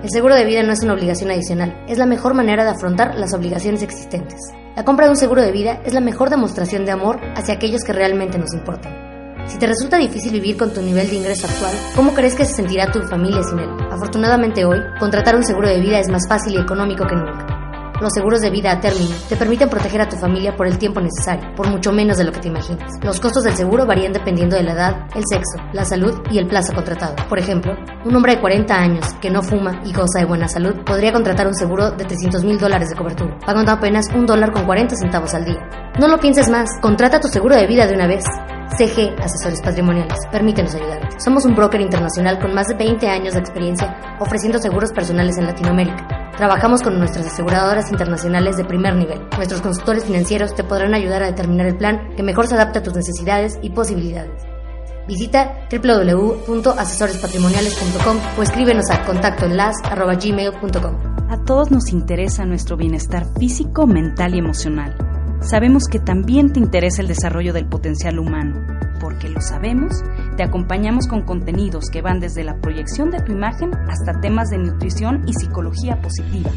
El 0.02 0.10
seguro 0.10 0.34
de 0.34 0.44
vida 0.44 0.62
no 0.62 0.72
es 0.72 0.82
una 0.82 0.92
obligación 0.92 1.30
adicional, 1.30 1.82
es 1.88 1.98
la 1.98 2.06
mejor 2.06 2.34
manera 2.34 2.64
de 2.64 2.70
afrontar 2.70 3.16
las 3.16 3.34
obligaciones 3.34 3.82
existentes. 3.82 4.38
La 4.76 4.84
compra 4.84 5.06
de 5.06 5.10
un 5.10 5.16
seguro 5.16 5.42
de 5.42 5.52
vida 5.52 5.80
es 5.84 5.94
la 5.94 6.00
mejor 6.00 6.30
demostración 6.30 6.84
de 6.84 6.92
amor 6.92 7.18
hacia 7.34 7.54
aquellos 7.54 7.82
que 7.82 7.92
realmente 7.92 8.38
nos 8.38 8.52
importan. 8.52 9.06
Si 9.46 9.58
te 9.58 9.66
resulta 9.66 9.96
difícil 9.96 10.32
vivir 10.32 10.56
con 10.56 10.72
tu 10.72 10.82
nivel 10.82 11.08
de 11.08 11.16
ingreso 11.16 11.46
actual, 11.46 11.72
¿cómo 11.94 12.14
crees 12.14 12.34
que 12.34 12.44
se 12.44 12.54
sentirá 12.54 12.92
tu 12.92 13.00
familia 13.02 13.42
sin 13.42 13.58
él? 13.58 13.70
Afortunadamente 13.90 14.64
hoy, 14.64 14.78
contratar 15.00 15.34
un 15.34 15.44
seguro 15.44 15.68
de 15.68 15.80
vida 15.80 15.98
es 15.98 16.08
más 16.08 16.28
fácil 16.28 16.54
y 16.54 16.58
económico 16.58 17.06
que 17.06 17.16
nunca. 17.16 17.55
Los 18.00 18.12
seguros 18.12 18.42
de 18.42 18.50
vida 18.50 18.72
a 18.72 18.80
término 18.80 19.14
te 19.28 19.36
permiten 19.36 19.70
proteger 19.70 20.02
a 20.02 20.08
tu 20.08 20.16
familia 20.16 20.54
por 20.54 20.66
el 20.66 20.76
tiempo 20.76 21.00
necesario, 21.00 21.54
por 21.56 21.68
mucho 21.68 21.92
menos 21.92 22.18
de 22.18 22.24
lo 22.24 22.32
que 22.32 22.40
te 22.40 22.48
imaginas. 22.48 22.92
Los 23.02 23.18
costos 23.20 23.44
del 23.44 23.54
seguro 23.54 23.86
varían 23.86 24.12
dependiendo 24.12 24.54
de 24.54 24.64
la 24.64 24.72
edad, 24.72 25.06
el 25.14 25.22
sexo, 25.26 25.58
la 25.72 25.84
salud 25.84 26.20
y 26.30 26.38
el 26.38 26.46
plazo 26.46 26.74
contratado. 26.74 27.14
Por 27.28 27.38
ejemplo, 27.38 27.74
un 28.04 28.14
hombre 28.14 28.34
de 28.34 28.40
40 28.40 28.74
años 28.74 29.06
que 29.20 29.30
no 29.30 29.42
fuma 29.42 29.80
y 29.84 29.94
goza 29.94 30.18
de 30.18 30.26
buena 30.26 30.46
salud 30.46 30.74
podría 30.84 31.12
contratar 31.12 31.46
un 31.46 31.54
seguro 31.54 31.90
de 31.90 32.04
300 32.04 32.44
mil 32.44 32.58
dólares 32.58 32.90
de 32.90 32.96
cobertura, 32.96 33.38
pagando 33.46 33.72
apenas 33.72 34.06
un 34.14 34.26
dólar 34.26 34.52
con 34.52 34.66
40 34.66 34.94
centavos 34.96 35.32
al 35.34 35.46
día. 35.46 35.66
No 35.98 36.08
lo 36.08 36.18
pienses 36.18 36.50
más, 36.50 36.68
contrata 36.82 37.18
tu 37.18 37.28
seguro 37.28 37.56
de 37.56 37.66
vida 37.66 37.86
de 37.86 37.94
una 37.94 38.06
vez. 38.06 38.24
CG 38.76 39.14
Asesores 39.20 39.60
Patrimoniales. 39.62 40.18
Permítenos 40.30 40.74
ayudarte. 40.74 41.20
Somos 41.20 41.44
un 41.44 41.54
broker 41.54 41.80
internacional 41.80 42.38
con 42.38 42.54
más 42.54 42.68
de 42.68 42.74
20 42.74 43.08
años 43.08 43.34
de 43.34 43.40
experiencia 43.40 44.16
ofreciendo 44.20 44.58
seguros 44.58 44.92
personales 44.92 45.38
en 45.38 45.46
Latinoamérica. 45.46 46.32
Trabajamos 46.36 46.82
con 46.82 46.98
nuestras 46.98 47.26
aseguradoras 47.26 47.90
internacionales 47.90 48.56
de 48.56 48.64
primer 48.64 48.94
nivel. 48.94 49.20
Nuestros 49.36 49.62
consultores 49.62 50.04
financieros 50.04 50.54
te 50.54 50.64
podrán 50.64 50.94
ayudar 50.94 51.22
a 51.22 51.26
determinar 51.26 51.66
el 51.66 51.76
plan 51.76 52.14
que 52.16 52.22
mejor 52.22 52.46
se 52.46 52.54
adapte 52.54 52.80
a 52.80 52.82
tus 52.82 52.94
necesidades 52.94 53.58
y 53.62 53.70
posibilidades. 53.70 54.42
Visita 55.06 55.66
www.asesorespatrimoniales.com 55.70 58.16
o 58.38 58.42
escríbenos 58.42 58.90
a 58.90 59.04
contactoenlace.gmail.com. 59.04 61.30
A 61.30 61.44
todos 61.44 61.70
nos 61.70 61.92
interesa 61.92 62.44
nuestro 62.44 62.76
bienestar 62.76 63.24
físico, 63.38 63.86
mental 63.86 64.34
y 64.34 64.38
emocional. 64.38 65.15
Sabemos 65.48 65.84
que 65.88 66.00
también 66.00 66.52
te 66.52 66.58
interesa 66.58 67.02
el 67.02 67.06
desarrollo 67.06 67.52
del 67.52 67.68
potencial 67.68 68.18
humano. 68.18 68.66
Porque 69.00 69.28
lo 69.28 69.40
sabemos, 69.40 70.02
te 70.36 70.42
acompañamos 70.42 71.06
con 71.06 71.22
contenidos 71.22 71.84
que 71.88 72.02
van 72.02 72.18
desde 72.18 72.42
la 72.42 72.56
proyección 72.60 73.12
de 73.12 73.20
tu 73.20 73.30
imagen 73.30 73.72
hasta 73.88 74.20
temas 74.20 74.48
de 74.48 74.58
nutrición 74.58 75.22
y 75.28 75.34
psicología 75.34 76.00
positiva. 76.02 76.50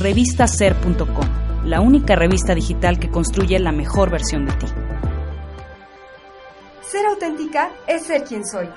Revistaser.com, 0.00 1.64
la 1.64 1.80
única 1.80 2.14
revista 2.14 2.54
digital 2.54 2.98
que 2.98 3.08
construye 3.08 3.58
la 3.58 3.72
mejor 3.72 4.10
versión 4.10 4.44
de 4.44 4.52
ti. 4.52 4.66
Ser 6.82 7.06
auténtica 7.06 7.70
es 7.86 8.02
ser 8.02 8.24
quien 8.24 8.44
soy. 8.44 8.68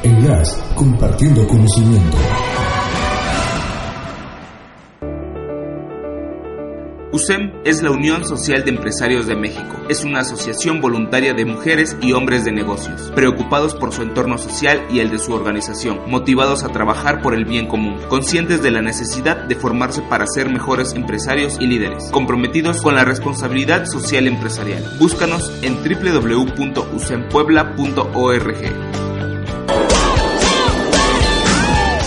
Enlace, 0.02 0.62
compartiendo 0.74 1.46
conocimiento. 1.46 2.16
USEM 7.12 7.52
es 7.64 7.82
la 7.82 7.90
Unión 7.90 8.24
Social 8.24 8.64
de 8.64 8.70
Empresarios 8.70 9.26
de 9.26 9.34
México. 9.34 9.84
Es 9.88 10.04
una 10.04 10.20
asociación 10.20 10.80
voluntaria 10.80 11.34
de 11.34 11.44
mujeres 11.44 11.96
y 12.00 12.12
hombres 12.12 12.44
de 12.44 12.52
negocios, 12.52 13.10
preocupados 13.16 13.74
por 13.74 13.92
su 13.92 14.02
entorno 14.02 14.38
social 14.38 14.86
y 14.92 15.00
el 15.00 15.10
de 15.10 15.18
su 15.18 15.32
organización, 15.32 16.02
motivados 16.06 16.62
a 16.62 16.68
trabajar 16.68 17.20
por 17.20 17.34
el 17.34 17.44
bien 17.44 17.66
común, 17.66 17.98
conscientes 18.08 18.62
de 18.62 18.70
la 18.70 18.80
necesidad 18.80 19.36
de 19.36 19.56
formarse 19.56 20.02
para 20.02 20.28
ser 20.28 20.50
mejores 20.50 20.94
empresarios 20.94 21.56
y 21.60 21.66
líderes, 21.66 22.12
comprometidos 22.12 22.80
con 22.80 22.94
la 22.94 23.04
responsabilidad 23.04 23.86
social 23.86 24.28
empresarial. 24.28 24.84
Búscanos 25.00 25.52
en 25.62 25.78
www.usempuebla.org. 25.82 28.56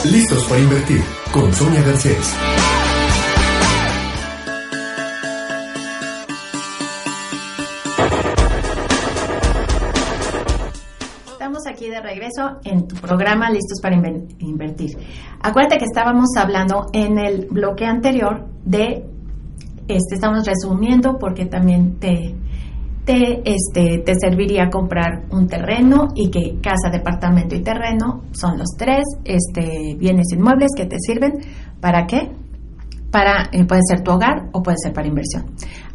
Listos 0.09 0.45
para 0.45 0.61
invertir 0.61 1.03
con 1.31 1.53
Sonia 1.53 1.81
Garcés. 1.81 2.33
Regreso 12.13 12.59
en 12.63 12.87
tu 12.87 12.95
programa 12.95 13.49
Listos 13.49 13.79
para 13.81 13.95
Invertir. 13.95 14.97
Acuérdate 15.41 15.77
que 15.77 15.85
estábamos 15.85 16.29
hablando 16.37 16.87
en 16.93 17.17
el 17.17 17.47
bloque 17.47 17.85
anterior 17.85 18.45
de, 18.63 19.05
este, 19.87 20.15
estamos 20.15 20.45
resumiendo 20.45 21.17
porque 21.17 21.45
también 21.45 21.99
te, 21.99 22.35
te, 23.03 23.41
este, 23.45 24.03
te 24.05 24.13
serviría 24.15 24.69
comprar 24.69 25.23
un 25.31 25.47
terreno 25.47 26.09
y 26.15 26.29
que 26.29 26.59
casa, 26.61 26.89
departamento 26.91 27.55
y 27.55 27.63
terreno 27.63 28.21
son 28.31 28.59
los 28.59 28.69
tres 28.77 29.03
este, 29.25 29.95
bienes 29.97 30.27
inmuebles 30.33 30.69
que 30.77 30.85
te 30.85 30.97
sirven. 30.99 31.33
¿Para 31.81 32.05
qué? 32.05 32.29
Para, 33.13 33.47
eh, 33.51 33.63
puede 33.65 33.81
ser 33.87 34.01
tu 34.01 34.09
hogar 34.09 34.49
o 34.53 34.63
puede 34.63 34.77
ser 34.81 34.91
para 34.91 35.07
inversión. 35.07 35.45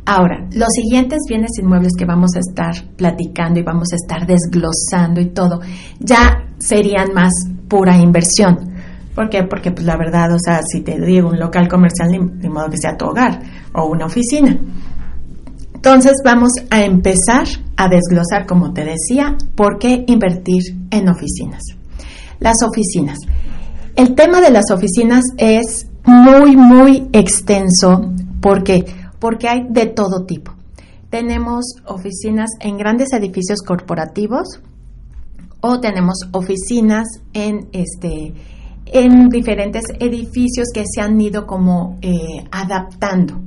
Ahora, 0.07 0.47
los 0.53 0.69
siguientes 0.73 1.19
bienes 1.29 1.51
inmuebles 1.61 1.95
que 1.99 2.05
vamos 2.05 2.31
a 2.37 2.39
estar 2.39 2.73
platicando 2.97 3.59
y 3.59 3.65
vamos 3.65 3.89
a 3.93 3.97
estar 3.97 4.25
desglosando 4.25 5.21
y 5.21 5.31
todo, 5.31 5.61
ya 5.99 6.45
serían 6.59 7.13
más 7.13 7.33
pura 7.67 7.99
inversión. 7.99 8.73
¿Por 9.17 9.29
qué? 9.31 9.43
Porque 9.43 9.73
pues 9.73 9.85
la 9.85 9.97
verdad, 9.97 10.33
o 10.33 10.39
sea, 10.39 10.61
si 10.63 10.83
te 10.83 10.97
digo 11.01 11.29
un 11.29 11.41
local 11.41 11.67
comercial, 11.67 12.09
de 12.41 12.49
modo 12.49 12.71
que 12.71 12.77
sea 12.77 12.97
tu 12.97 13.07
hogar 13.07 13.43
o 13.75 13.87
una 13.87 14.07
oficina. 14.07 14.57
Entonces 15.75 16.13
vamos 16.25 16.53
a 16.71 16.85
empezar 16.85 17.49
a 17.77 17.89
desglosar, 17.89 18.47
como 18.47 18.73
te 18.73 18.85
decía, 18.85 19.37
por 19.57 19.79
qué 19.81 20.05
invertir 20.07 20.63
en 20.93 21.09
oficinas. 21.09 21.65
Las 22.39 22.63
oficinas. 22.63 23.19
El 23.97 24.15
tema 24.15 24.41
de 24.41 24.51
las 24.51 24.71
oficinas 24.71 25.25
es 25.37 25.89
muy, 26.09 26.57
muy 26.57 27.09
extenso. 27.13 28.13
Porque 28.41 28.85
porque 29.19 29.49
hay 29.49 29.67
de 29.69 29.87
todo 29.87 30.25
tipo. 30.25 30.53
Tenemos 31.11 31.65
oficinas 31.87 32.51
en 32.61 32.77
grandes 32.77 33.13
edificios 33.13 33.61
corporativos 33.63 34.61
o 35.61 35.81
tenemos 35.81 36.17
oficinas 36.33 37.07
en 37.33 37.69
este 37.73 38.35
en 38.91 39.29
diferentes 39.29 39.85
edificios 40.01 40.69
que 40.73 40.85
se 40.87 41.03
han 41.03 41.21
ido 41.21 41.47
como 41.47 41.99
eh, 42.01 42.47
adaptando. 42.51 43.41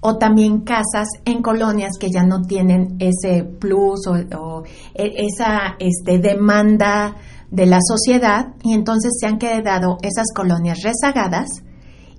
O 0.00 0.18
también 0.18 0.60
casas 0.60 1.08
en 1.24 1.42
colonias 1.42 1.92
que 1.98 2.10
ya 2.10 2.24
no 2.24 2.42
tienen 2.42 2.96
ese 2.98 3.44
plus 3.44 4.06
o, 4.06 4.64
e, 4.94 5.26
esa 5.26 5.76
este, 5.78 6.18
demanda 6.18 7.16
de 7.50 7.66
la 7.66 7.78
sociedad 7.80 8.54
y 8.62 8.72
entonces 8.72 9.12
se 9.20 9.26
han 9.26 9.38
quedado 9.38 9.98
esas 10.02 10.26
colonias 10.34 10.82
rezagadas 10.82 11.62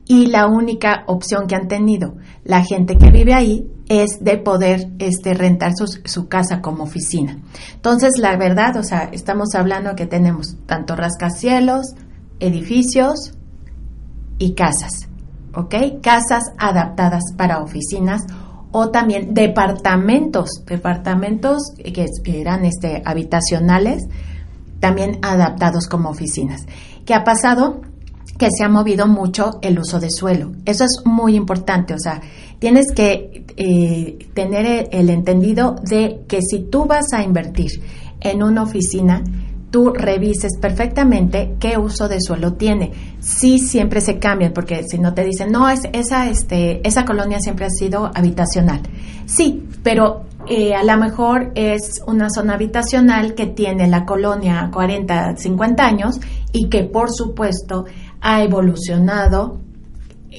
y 0.07 0.27
la 0.27 0.47
única 0.47 1.03
opción 1.07 1.47
que 1.47 1.55
han 1.55 1.67
tenido 1.67 2.15
la 2.43 2.63
gente 2.63 2.97
que 2.97 3.11
vive 3.11 3.33
ahí 3.33 3.69
es 3.89 4.19
de 4.21 4.37
poder 4.37 4.89
este, 4.99 5.33
rentar 5.33 5.73
su, 5.75 5.87
su, 5.87 6.27
casa 6.27 6.61
como 6.61 6.83
oficina. 6.83 7.37
Entonces, 7.73 8.11
la 8.17 8.35
verdad, 8.37 8.77
o 8.77 8.83
sea, 8.83 9.09
estamos 9.11 9.55
hablando 9.55 9.95
que 9.95 10.05
tenemos 10.05 10.55
tanto 10.65 10.95
rascacielos, 10.95 11.93
edificios 12.39 13.33
y 14.37 14.53
casas, 14.53 15.09
¿ok? 15.53 16.01
Casas 16.01 16.43
adaptadas 16.57 17.23
para 17.37 17.61
oficinas 17.61 18.23
o 18.71 18.89
también 18.89 19.33
departamentos, 19.33 20.49
departamentos 20.65 21.71
que 21.93 22.41
eran 22.41 22.65
este, 22.65 23.01
habitacionales, 23.05 24.03
también 24.79 25.19
adaptados 25.21 25.87
como 25.87 26.09
oficinas. 26.09 26.61
¿Qué 27.05 27.13
ha 27.13 27.23
pasado? 27.23 27.81
Que 28.37 28.49
se 28.55 28.63
ha 28.63 28.69
movido 28.69 29.07
mucho 29.07 29.59
el 29.61 29.79
uso 29.79 29.99
de 29.99 30.09
suelo. 30.11 30.51
Eso 30.65 30.83
es 30.83 31.01
muy 31.05 31.35
importante, 31.35 31.93
o 31.93 31.99
sea, 31.99 32.21
tienes 32.59 32.91
que 32.95 33.45
eh, 33.57 34.29
tener 34.33 34.89
el 34.91 35.09
entendido 35.09 35.75
de 35.83 36.21
que 36.27 36.41
si 36.41 36.59
tú 36.59 36.85
vas 36.85 37.13
a 37.13 37.23
invertir 37.23 37.71
en 38.21 38.43
una 38.43 38.63
oficina, 38.63 39.23
tú 39.71 39.91
revises 39.93 40.57
perfectamente 40.59 41.55
qué 41.59 41.77
uso 41.77 42.07
de 42.07 42.21
suelo 42.21 42.53
tiene. 42.53 42.91
Sí, 43.19 43.59
siempre 43.59 44.01
se 44.01 44.19
cambian, 44.19 44.53
porque 44.53 44.83
si 44.87 44.97
no 44.97 45.13
te 45.13 45.23
dicen, 45.23 45.51
no, 45.51 45.69
es, 45.69 45.81
esa, 45.93 46.29
este, 46.29 46.87
esa 46.87 47.05
colonia 47.05 47.39
siempre 47.39 47.65
ha 47.65 47.69
sido 47.69 48.09
habitacional. 48.13 48.81
Sí, 49.25 49.67
pero 49.83 50.25
eh, 50.49 50.73
a 50.73 50.83
lo 50.83 50.97
mejor 50.97 51.51
es 51.55 52.01
una 52.07 52.29
zona 52.29 52.53
habitacional 52.53 53.35
que 53.35 53.47
tiene 53.47 53.87
la 53.87 54.05
colonia 54.05 54.69
40, 54.71 55.35
50 55.35 55.85
años 55.85 56.19
y 56.53 56.69
que 56.69 56.85
por 56.85 57.11
supuesto 57.11 57.85
ha 58.21 58.43
evolucionado, 58.43 59.59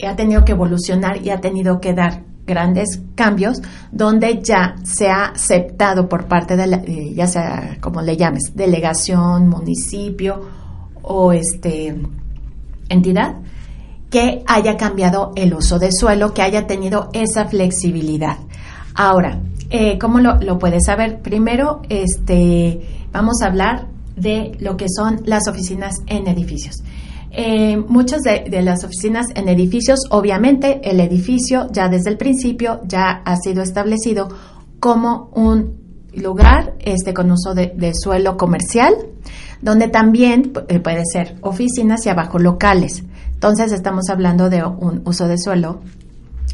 ha 0.06 0.16
tenido 0.16 0.44
que 0.44 0.52
evolucionar 0.52 1.24
y 1.24 1.30
ha 1.30 1.40
tenido 1.40 1.80
que 1.80 1.94
dar 1.94 2.24
grandes 2.46 3.00
cambios 3.14 3.60
donde 3.92 4.40
ya 4.42 4.76
se 4.82 5.08
ha 5.08 5.26
aceptado 5.26 6.08
por 6.08 6.26
parte 6.26 6.56
de 6.56 6.66
la, 6.66 6.76
eh, 6.78 7.12
ya 7.14 7.26
sea 7.26 7.76
como 7.80 8.00
le 8.02 8.16
llames, 8.16 8.52
delegación, 8.54 9.48
municipio 9.48 10.40
o 11.02 11.32
este 11.32 11.94
entidad 12.88 13.36
que 14.10 14.42
haya 14.46 14.76
cambiado 14.78 15.32
el 15.36 15.52
uso 15.52 15.78
de 15.78 15.92
suelo, 15.92 16.32
que 16.32 16.40
haya 16.40 16.66
tenido 16.66 17.10
esa 17.12 17.44
flexibilidad. 17.44 18.38
Ahora, 18.94 19.38
eh, 19.68 19.98
¿cómo 19.98 20.18
lo, 20.18 20.40
lo, 20.40 20.58
puedes 20.58 20.86
saber? 20.86 21.20
Primero, 21.20 21.82
este, 21.90 22.80
vamos 23.12 23.42
a 23.42 23.48
hablar 23.48 23.86
de 24.16 24.56
lo 24.60 24.78
que 24.78 24.86
son 24.88 25.20
las 25.26 25.46
oficinas 25.46 25.96
en 26.06 26.26
edificios. 26.26 26.76
Eh, 27.40 27.76
muchas 27.76 28.22
de, 28.22 28.62
las 28.62 28.82
oficinas 28.82 29.26
en 29.36 29.48
edificios, 29.48 30.00
obviamente 30.10 30.80
el 30.82 30.98
edificio 30.98 31.68
ya 31.70 31.88
desde 31.88 32.10
el 32.10 32.16
principio 32.16 32.80
ya 32.84 33.22
ha 33.24 33.36
sido 33.36 33.62
establecido 33.62 34.28
como 34.80 35.30
un 35.36 35.76
lugar 36.14 36.74
este, 36.80 37.14
con 37.14 37.30
uso 37.30 37.54
de, 37.54 37.92
suelo 37.94 38.36
comercial, 38.36 38.92
donde 39.62 39.86
también 39.86 40.52
eh, 40.66 40.80
puede 40.80 41.04
ser 41.04 41.36
oficinas 41.42 42.04
y 42.06 42.08
abajo 42.08 42.40
locales. 42.40 43.04
Entonces 43.34 43.70
estamos 43.70 44.08
hablando 44.10 44.50
de 44.50 44.64
un 44.64 45.02
uso 45.04 45.28
de 45.28 45.38
suelo 45.38 45.80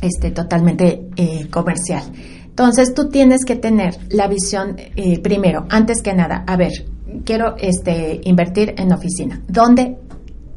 este, 0.03 0.33
totalmente 0.33 1.09
eh, 1.17 1.49
comercial. 1.51 2.03
Entonces 2.45 2.93
tú 2.93 3.09
tienes 3.09 3.47
que 3.47 3.57
tener 3.57 3.97
la 4.11 4.29
visión 4.29 4.77
eh, 4.77 5.19
primero, 5.21 5.65
antes 5.71 6.03
que 6.03 6.13
nada, 6.13 6.45
a 6.47 6.59
ver, 6.59 6.73
quiero 7.25 7.57
este, 7.57 8.21
invertir 8.25 8.75
en 8.77 8.93
oficina. 8.93 9.41
¿Dónde 9.49 9.97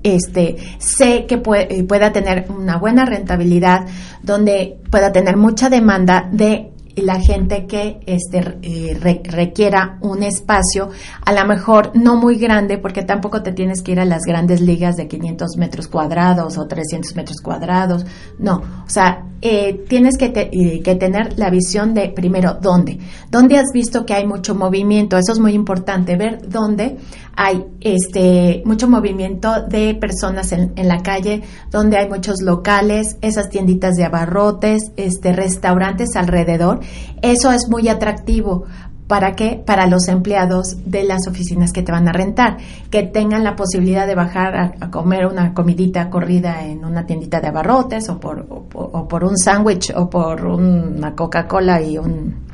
este, 0.08 0.58
sé 0.80 1.26
que 1.26 1.38
puede, 1.38 1.84
pueda 1.84 2.12
tener 2.12 2.46
una 2.50 2.78
buena 2.78 3.06
rentabilidad, 3.06 3.86
donde 4.22 4.78
pueda 4.90 5.12
tener 5.12 5.38
mucha 5.38 5.70
demanda 5.70 6.30
de 6.32 6.72
la 7.02 7.20
gente 7.20 7.66
que 7.66 8.00
este, 8.06 8.58
eh, 8.62 8.98
requiera 9.00 9.98
un 10.02 10.24
espacio, 10.24 10.90
a 11.26 11.34
lo 11.34 11.46
mejor 11.48 11.92
no 11.96 12.16
muy 12.16 12.38
grande, 12.38 12.78
porque 12.78 13.04
tampoco 13.04 13.44
te 13.44 13.52
tienes 13.52 13.82
que 13.82 13.92
ir 13.94 14.00
a 14.00 14.06
las 14.06 14.24
grandes 14.24 14.62
ligas 14.62 14.96
de 14.96 15.08
500 15.08 15.58
metros 15.58 15.88
cuadrados 15.88 16.58
o 16.58 16.68
300 16.68 17.16
metros 17.16 17.42
cuadrados, 17.42 18.06
no, 18.40 18.58
o 18.86 18.90
sea, 18.90 19.24
eh, 19.40 19.86
tienes 19.88 20.18
que, 20.18 20.26
eh, 20.36 20.82
que, 20.82 20.96
tener 20.96 21.38
la 21.38 21.52
visión 21.52 21.94
de, 21.94 22.10
primero, 22.10 22.58
¿dónde? 22.60 22.98
¿Dónde 23.30 23.58
has 23.58 23.72
visto 23.72 24.04
que 24.04 24.16
hay 24.16 24.26
mucho 24.26 24.56
movimiento? 24.56 25.16
Eso 25.16 25.32
es 25.32 25.40
muy 25.40 25.54
importante, 25.54 26.16
ver 26.16 26.50
dónde 26.50 26.98
hay 27.36 27.64
este, 27.82 28.64
mucho 28.66 28.90
movimiento 28.90 29.62
de 29.70 29.94
personas 29.94 30.52
en, 30.54 30.74
en 30.76 30.88
la 30.88 31.04
calle, 31.04 31.44
donde 31.70 31.98
hay 31.98 32.10
muchos 32.10 32.42
locales, 32.42 33.18
esas 33.22 33.50
tienditas 33.50 33.94
de 33.94 34.06
abarrotes, 34.06 34.92
este, 34.98 35.34
restaurantes 35.34 36.16
alrededor. 36.16 36.80
Eso 37.22 37.52
es 37.52 37.68
muy 37.70 37.88
atractivo 37.90 38.66
¿Para 39.08 39.36
qué? 39.36 39.62
Para 39.66 39.88
los 39.88 40.10
empleados 40.10 40.76
de 40.86 41.06
las 41.06 41.28
oficinas 41.30 41.72
que 41.72 41.82
te 41.82 41.94
van 41.94 42.10
a 42.10 42.12
rentar, 42.12 42.58
que 42.92 43.04
tengan 43.04 43.46
la 43.46 43.56
posibilidad 43.56 44.06
de 44.06 44.16
bajar 44.16 44.76
a, 44.82 44.92
comer 44.92 45.26
una 45.28 45.54
comidita 45.54 46.10
corrida 46.10 46.66
en 46.66 46.84
una 46.84 47.06
tiendita 47.06 47.40
de 47.40 47.48
abarrotes 47.48 48.10
o 48.10 48.20
por, 48.20 48.46
o, 48.74 49.08
por 49.08 49.24
un 49.24 49.38
sándwich 49.38 49.94
o 49.96 50.10
por 50.10 50.46
una 50.46 51.16
Coca-Cola 51.16 51.82
y 51.82 51.98
un 51.98 52.48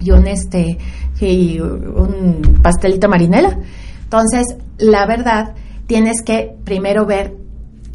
y 0.00 0.10
un 0.10 0.26
este 0.26 0.76
y 1.20 1.58
un 1.58 2.60
pastelito 2.62 3.08
marinela. 3.08 3.58
Entonces, 4.04 4.56
la 4.76 5.06
verdad, 5.06 5.54
tienes 5.86 6.20
que 6.22 6.54
primero 6.64 7.06
ver 7.06 7.34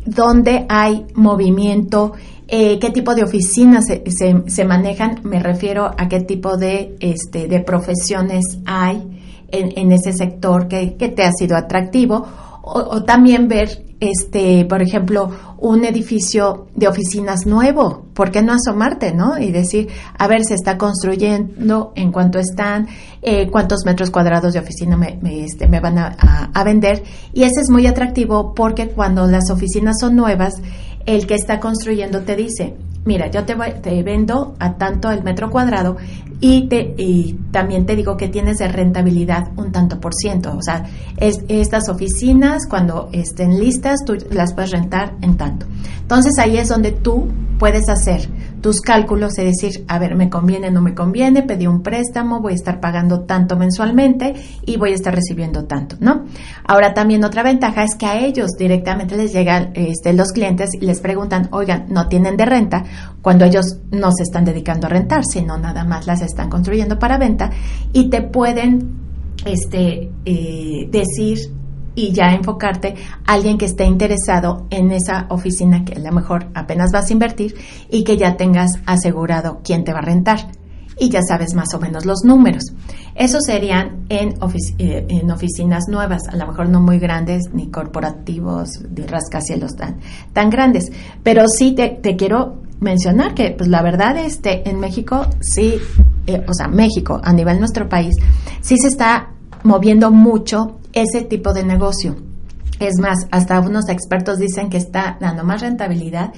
dónde 0.05 0.65
hay 0.69 1.05
movimiento 1.15 2.13
eh, 2.47 2.77
qué 2.77 2.91
tipo 2.91 3.15
de 3.15 3.23
oficinas 3.23 3.85
se, 3.87 4.03
se, 4.47 4.65
manejan, 4.65 5.21
me 5.23 5.39
refiero 5.39 5.91
a 5.97 6.07
qué 6.07 6.19
tipo 6.19 6.57
de, 6.57 6.95
este, 6.99 7.47
de 7.47 7.61
profesiones 7.61 8.59
hay 8.65 9.01
en, 9.47 9.71
en 9.75 9.91
ese 9.91 10.13
sector 10.13 10.67
que, 10.67 10.95
que, 10.95 11.09
te 11.09 11.23
ha 11.23 11.31
sido 11.31 11.55
atractivo, 11.55 12.27
o, 12.61 13.03
también 13.03 13.47
ver, 13.47 13.83
este, 14.09 14.65
por 14.65 14.81
ejemplo, 14.81 15.31
un 15.59 15.85
edificio 15.85 16.67
de 16.75 16.89
oficinas 16.89 17.45
nuevo, 17.45 18.05
¿por 18.13 18.31
qué 18.31 18.41
no 18.41 18.51
asomarte, 18.53 19.13
no? 19.13 19.37
Y 19.37 19.51
decir, 19.51 19.87
a 20.17 20.27
ver, 20.27 20.43
se 20.43 20.55
está 20.55 20.77
construyendo, 20.77 21.93
en 21.95 22.11
cuánto 22.11 22.37
están, 22.37 22.87
eh, 23.21 23.49
cuántos 23.49 23.85
metros 23.85 24.11
cuadrados 24.11 24.53
de 24.53 24.59
oficina 24.59 24.97
me, 24.97 25.19
este, 25.45 25.69
me 25.69 25.79
van 25.79 25.97
a, 25.97 26.17
a 26.53 26.63
vender, 26.65 27.03
y 27.33 27.43
ese 27.43 27.61
es 27.61 27.69
muy 27.69 27.87
atractivo 27.87 28.53
porque 28.53 28.89
cuando 28.89 29.25
las 29.25 29.49
oficinas 29.49 29.95
son 30.01 30.17
nuevas, 30.17 30.55
el 31.05 31.25
que 31.25 31.35
está 31.35 31.61
construyendo 31.61 32.21
te 32.21 32.35
dice, 32.35 32.75
mira, 33.05 33.29
yo 33.29 33.43
te, 33.45 33.55
te 33.55 34.03
vendo 34.03 34.55
a 34.59 34.75
tanto 34.75 35.11
el 35.11 35.23
metro 35.23 35.49
cuadrado 35.49 35.97
y, 36.39 36.67
te, 36.67 36.93
y 36.97 37.39
también 37.51 37.85
te 37.85 37.95
digo 37.95 38.17
que 38.17 38.27
tienes 38.27 38.57
de 38.57 38.67
rentabilidad 38.67 39.51
un 39.55 39.71
tanto 39.71 39.99
por 39.99 40.13
ciento. 40.13 40.55
O 40.57 40.61
sea, 40.61 40.85
es, 41.17 41.43
estas 41.47 41.87
oficinas 41.89 42.67
cuando 42.69 43.09
estén 43.13 43.59
listas 43.59 43.99
tú 44.05 44.17
las 44.31 44.53
puedes 44.53 44.71
rentar 44.71 45.13
en 45.21 45.37
tanto. 45.37 45.65
Entonces 46.01 46.37
ahí 46.39 46.57
es 46.57 46.67
donde 46.67 46.91
tú 46.91 47.29
puedes 47.59 47.87
hacer 47.87 48.27
tus 48.63 48.79
cálculos 48.79 49.37
y 49.37 49.43
decir, 49.43 49.83
a 49.89 49.99
ver, 49.99 50.15
me 50.15 50.29
conviene, 50.29 50.71
no 50.71 50.81
me 50.81 50.95
conviene, 50.95 51.43
pedí 51.43 51.67
un 51.67 51.83
préstamo, 51.83 52.39
voy 52.39 52.53
a 52.53 52.55
estar 52.55 52.79
pagando 52.79 53.25
tanto 53.25 53.57
mensualmente 53.57 54.33
y 54.65 54.77
voy 54.77 54.93
a 54.93 54.95
estar 54.95 55.13
recibiendo 55.13 55.65
tanto, 55.65 55.97
¿no? 55.99 56.23
Ahora 56.65 56.93
también 56.93 57.25
otra 57.25 57.43
ventaja 57.43 57.83
es 57.83 57.95
que 57.95 58.05
a 58.05 58.17
ellos 58.25 58.51
directamente 58.57 59.17
les 59.17 59.33
llegan 59.33 59.73
este, 59.75 60.13
los 60.13 60.31
clientes 60.31 60.69
y 60.73 60.85
les 60.85 61.01
preguntan, 61.01 61.49
oigan, 61.51 61.87
no 61.89 62.07
tienen 62.07 62.37
de 62.37 62.45
renta, 62.45 62.85
cuando 63.21 63.43
ellos 63.43 63.79
no 63.91 64.11
se 64.13 64.23
están 64.23 64.45
dedicando 64.45 64.87
a 64.87 64.89
rentar, 64.89 65.23
sino 65.25 65.57
nada 65.57 65.83
más 65.83 66.07
las 66.07 66.21
están 66.21 66.49
construyendo 66.49 66.97
para 66.97 67.17
venta 67.17 67.51
y 67.91 68.09
te 68.09 68.21
pueden 68.21 68.95
este, 69.45 70.09
eh, 70.23 70.87
decir 70.89 71.51
y 71.95 72.11
ya 72.11 72.33
enfocarte 72.33 72.95
a 73.25 73.33
alguien 73.33 73.57
que 73.57 73.65
esté 73.65 73.85
interesado 73.85 74.67
en 74.69 74.91
esa 74.91 75.27
oficina 75.29 75.85
que 75.85 75.93
a 75.93 75.99
lo 75.99 76.11
mejor 76.11 76.47
apenas 76.53 76.91
vas 76.91 77.09
a 77.09 77.13
invertir 77.13 77.55
y 77.89 78.03
que 78.03 78.17
ya 78.17 78.37
tengas 78.37 78.79
asegurado 78.85 79.61
quién 79.63 79.83
te 79.83 79.93
va 79.93 79.99
a 79.99 80.03
rentar 80.03 80.47
y 80.97 81.09
ya 81.09 81.21
sabes 81.27 81.53
más 81.55 81.73
o 81.73 81.79
menos 81.79 82.05
los 82.05 82.23
números. 82.23 82.65
Eso 83.15 83.39
serían 83.41 84.05
en, 84.09 84.35
eh, 84.77 85.05
en 85.09 85.31
oficinas 85.31 85.85
nuevas, 85.89 86.27
a 86.27 86.35
lo 86.35 86.47
mejor 86.47 86.69
no 86.69 86.81
muy 86.81 86.99
grandes 86.99 87.49
ni 87.53 87.67
corporativos 87.67 88.81
ni 88.95 89.05
rascacielos 89.05 89.75
tan, 89.75 89.99
tan 90.33 90.49
grandes, 90.49 90.91
pero 91.23 91.47
sí 91.47 91.73
te, 91.73 91.89
te 91.89 92.15
quiero 92.15 92.61
mencionar 92.79 93.33
que 93.33 93.51
pues 93.51 93.69
la 93.69 93.81
verdad 93.81 94.17
este 94.17 94.67
en 94.69 94.79
México 94.79 95.25
sí 95.39 95.75
eh, 96.27 96.43
o 96.47 96.53
sea 96.53 96.67
México 96.67 97.21
a 97.23 97.31
nivel 97.31 97.57
nuestro 97.59 97.87
país 97.87 98.13
sí 98.59 98.75
se 98.77 98.89
está 98.89 99.29
moviendo 99.63 100.11
mucho 100.11 100.79
ese 100.93 101.23
tipo 101.23 101.53
de 101.53 101.63
negocio. 101.63 102.15
Es 102.79 102.99
más, 102.99 103.27
hasta 103.31 103.59
unos 103.59 103.89
expertos 103.89 104.39
dicen 104.39 104.69
que 104.69 104.77
está 104.77 105.17
dando 105.19 105.43
más 105.43 105.61
rentabilidad 105.61 106.33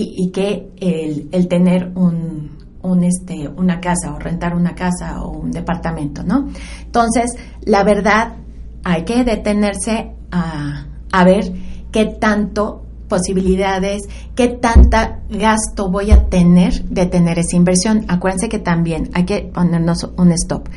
y, 0.00 0.30
que 0.30 0.70
el, 0.80 1.48
tener 1.48 1.92
un, 1.96 3.02
este, 3.02 3.48
una 3.48 3.80
casa 3.80 4.14
o 4.14 4.18
rentar 4.18 4.54
una 4.54 4.74
casa 4.74 5.22
o 5.22 5.38
un 5.38 5.50
departamento, 5.50 6.22
¿no? 6.22 6.48
Entonces, 6.84 7.32
la 7.62 7.82
verdad, 7.82 8.36
hay 8.84 9.04
que 9.04 9.24
detenerse 9.24 10.14
a, 10.30 10.86
a 11.10 11.24
ver 11.24 11.52
qué 11.90 12.06
tanto 12.06 12.84
posibilidades, 13.08 14.02
qué 14.36 14.48
tanta 14.48 15.20
gasto 15.28 15.90
voy 15.90 16.12
a 16.12 16.28
tener 16.28 16.84
de 16.84 17.06
tener 17.06 17.38
esa 17.38 17.56
inversión. 17.56 18.04
Acuérdense 18.06 18.48
que 18.48 18.58
también 18.58 19.10
hay 19.14 19.24
que 19.24 19.50
ponernos 19.52 20.08
un 20.16 20.30
stop. 20.32 20.68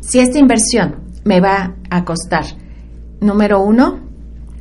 Si 0.00 0.20
esta 0.20 0.38
inversión 0.38 1.08
me 1.24 1.40
va 1.40 1.74
a 1.90 2.04
costar, 2.04 2.44
número 3.20 3.60
uno, 3.60 4.00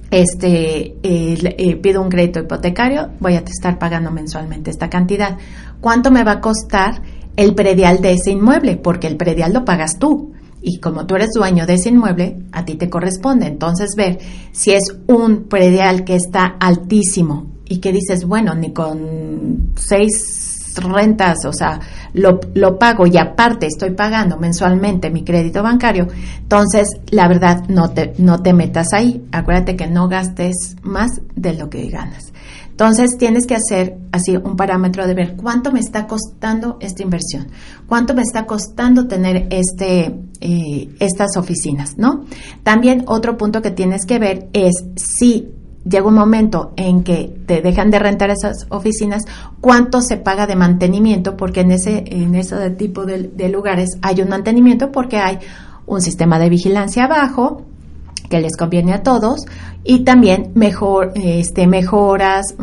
este, 0.09 0.97
eh, 1.03 1.75
pido 1.81 2.01
un 2.01 2.09
crédito 2.09 2.39
hipotecario, 2.39 3.09
voy 3.19 3.33
a 3.33 3.39
estar 3.39 3.77
pagando 3.77 4.11
mensualmente 4.11 4.71
esta 4.71 4.89
cantidad. 4.89 5.37
¿Cuánto 5.81 6.11
me 6.11 6.23
va 6.23 6.33
a 6.33 6.41
costar 6.41 7.01
el 7.35 7.55
predial 7.55 8.01
de 8.01 8.13
ese 8.13 8.31
inmueble? 8.31 8.77
Porque 8.77 9.07
el 9.07 9.17
predial 9.17 9.53
lo 9.53 9.65
pagas 9.65 9.99
tú. 9.99 10.33
Y 10.61 10.79
como 10.79 11.05
tú 11.05 11.15
eres 11.15 11.29
dueño 11.35 11.65
de 11.65 11.75
ese 11.75 11.89
inmueble, 11.89 12.39
a 12.51 12.65
ti 12.65 12.75
te 12.75 12.89
corresponde. 12.89 13.45
Entonces, 13.45 13.91
ver 13.95 14.17
si 14.51 14.71
es 14.71 14.83
un 15.07 15.43
predial 15.43 16.03
que 16.03 16.15
está 16.15 16.45
altísimo 16.59 17.51
y 17.65 17.77
que 17.77 17.91
dices, 17.91 18.25
bueno, 18.25 18.55
ni 18.55 18.73
con 18.73 19.73
seis 19.75 20.56
rentas, 20.77 21.45
o 21.45 21.53
sea, 21.53 21.79
lo, 22.13 22.39
pago 22.79 23.07
y 23.07 23.17
aparte 23.17 23.67
estoy 23.67 23.91
pagando 23.91 24.37
mensualmente 24.37 25.09
mi 25.09 25.23
crédito 25.23 25.63
bancario, 25.63 26.07
entonces 26.39 26.87
la 27.09 27.27
verdad 27.27 27.63
no 27.67 27.89
te, 27.89 28.13
no 28.17 28.41
te 28.41 28.53
metas 28.53 28.93
ahí. 28.93 29.25
Acuérdate 29.31 29.75
que 29.75 29.87
no 29.87 30.07
gastes 30.07 30.75
más 30.81 31.11
de 31.35 31.53
lo 31.53 31.69
que 31.69 31.89
ganas. 31.89 32.31
Entonces 32.77 33.17
tienes 33.17 33.47
que 33.47 33.55
hacer 33.55 33.97
así 34.11 34.37
un 34.37 34.55
parámetro 34.55 35.07
de 35.07 35.15
ver 35.15 35.35
cuánto 35.35 35.71
me 35.71 35.79
está 35.79 36.05
costando 36.05 36.77
esta 36.79 37.01
inversión, 37.01 37.47
cuánto 37.87 38.13
me 38.13 38.21
está 38.21 38.45
costando 38.45 39.07
tener 39.07 39.47
este, 39.49 40.15
eh, 40.39 40.87
estas 40.99 41.37
oficinas, 41.37 41.97
¿no? 41.97 42.25
También 42.61 43.03
otro 43.07 43.35
punto 43.35 43.63
que 43.63 43.71
tienes 43.71 44.05
que 44.05 44.19
ver 44.19 44.49
es 44.53 44.75
si 44.95 45.49
llega 45.89 46.07
un 46.07 46.15
momento 46.15 46.73
en 46.75 47.03
que 47.03 47.33
te 47.45 47.61
dejan 47.61 47.91
de 47.91 47.99
rentar 47.99 48.29
esas 48.29 48.67
oficinas, 48.69 49.23
cuánto 49.61 50.01
se 50.01 50.17
paga 50.17 50.47
de 50.47 50.55
mantenimiento, 50.55 51.37
porque 51.37 51.61
en 51.61 51.71
ese, 51.71 52.03
en 52.07 52.35
ese 52.35 52.69
tipo 52.71 53.05
de, 53.05 53.49
lugares 53.49 53.97
hay 54.01 54.21
un 54.21 54.29
mantenimiento 54.29 54.91
porque 54.91 55.17
hay 55.17 55.39
un 55.85 56.01
sistema 56.01 56.37
de 56.37 56.49
vigilancia 56.49 57.05
abajo, 57.05 57.63
que 58.29 58.41
les 58.41 58.57
conviene 58.57 58.93
a 58.93 59.03
todos 59.03 59.45
y 59.85 59.99
también 59.99 60.51
mejor 60.53 61.13
este 61.15 61.65
mejoras 61.65 62.55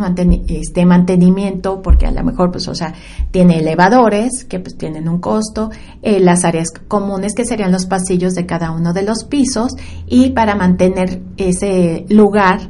este 0.46 0.84
mantenimiento 0.84 1.80
porque 1.80 2.04
a 2.04 2.10
lo 2.10 2.22
mejor 2.22 2.50
pues 2.50 2.68
o 2.68 2.74
sea 2.74 2.92
tiene 3.30 3.60
elevadores 3.60 4.44
que 4.44 4.60
pues 4.60 4.76
tienen 4.76 5.08
un 5.08 5.20
costo 5.20 5.70
eh, 6.02 6.20
las 6.20 6.44
áreas 6.44 6.68
comunes 6.86 7.34
que 7.34 7.46
serían 7.46 7.72
los 7.72 7.86
pasillos 7.86 8.34
de 8.34 8.44
cada 8.44 8.72
uno 8.72 8.92
de 8.92 9.04
los 9.04 9.24
pisos 9.24 9.72
y 10.06 10.32
para 10.32 10.54
mantener 10.54 11.22
ese 11.38 12.04
lugar 12.10 12.68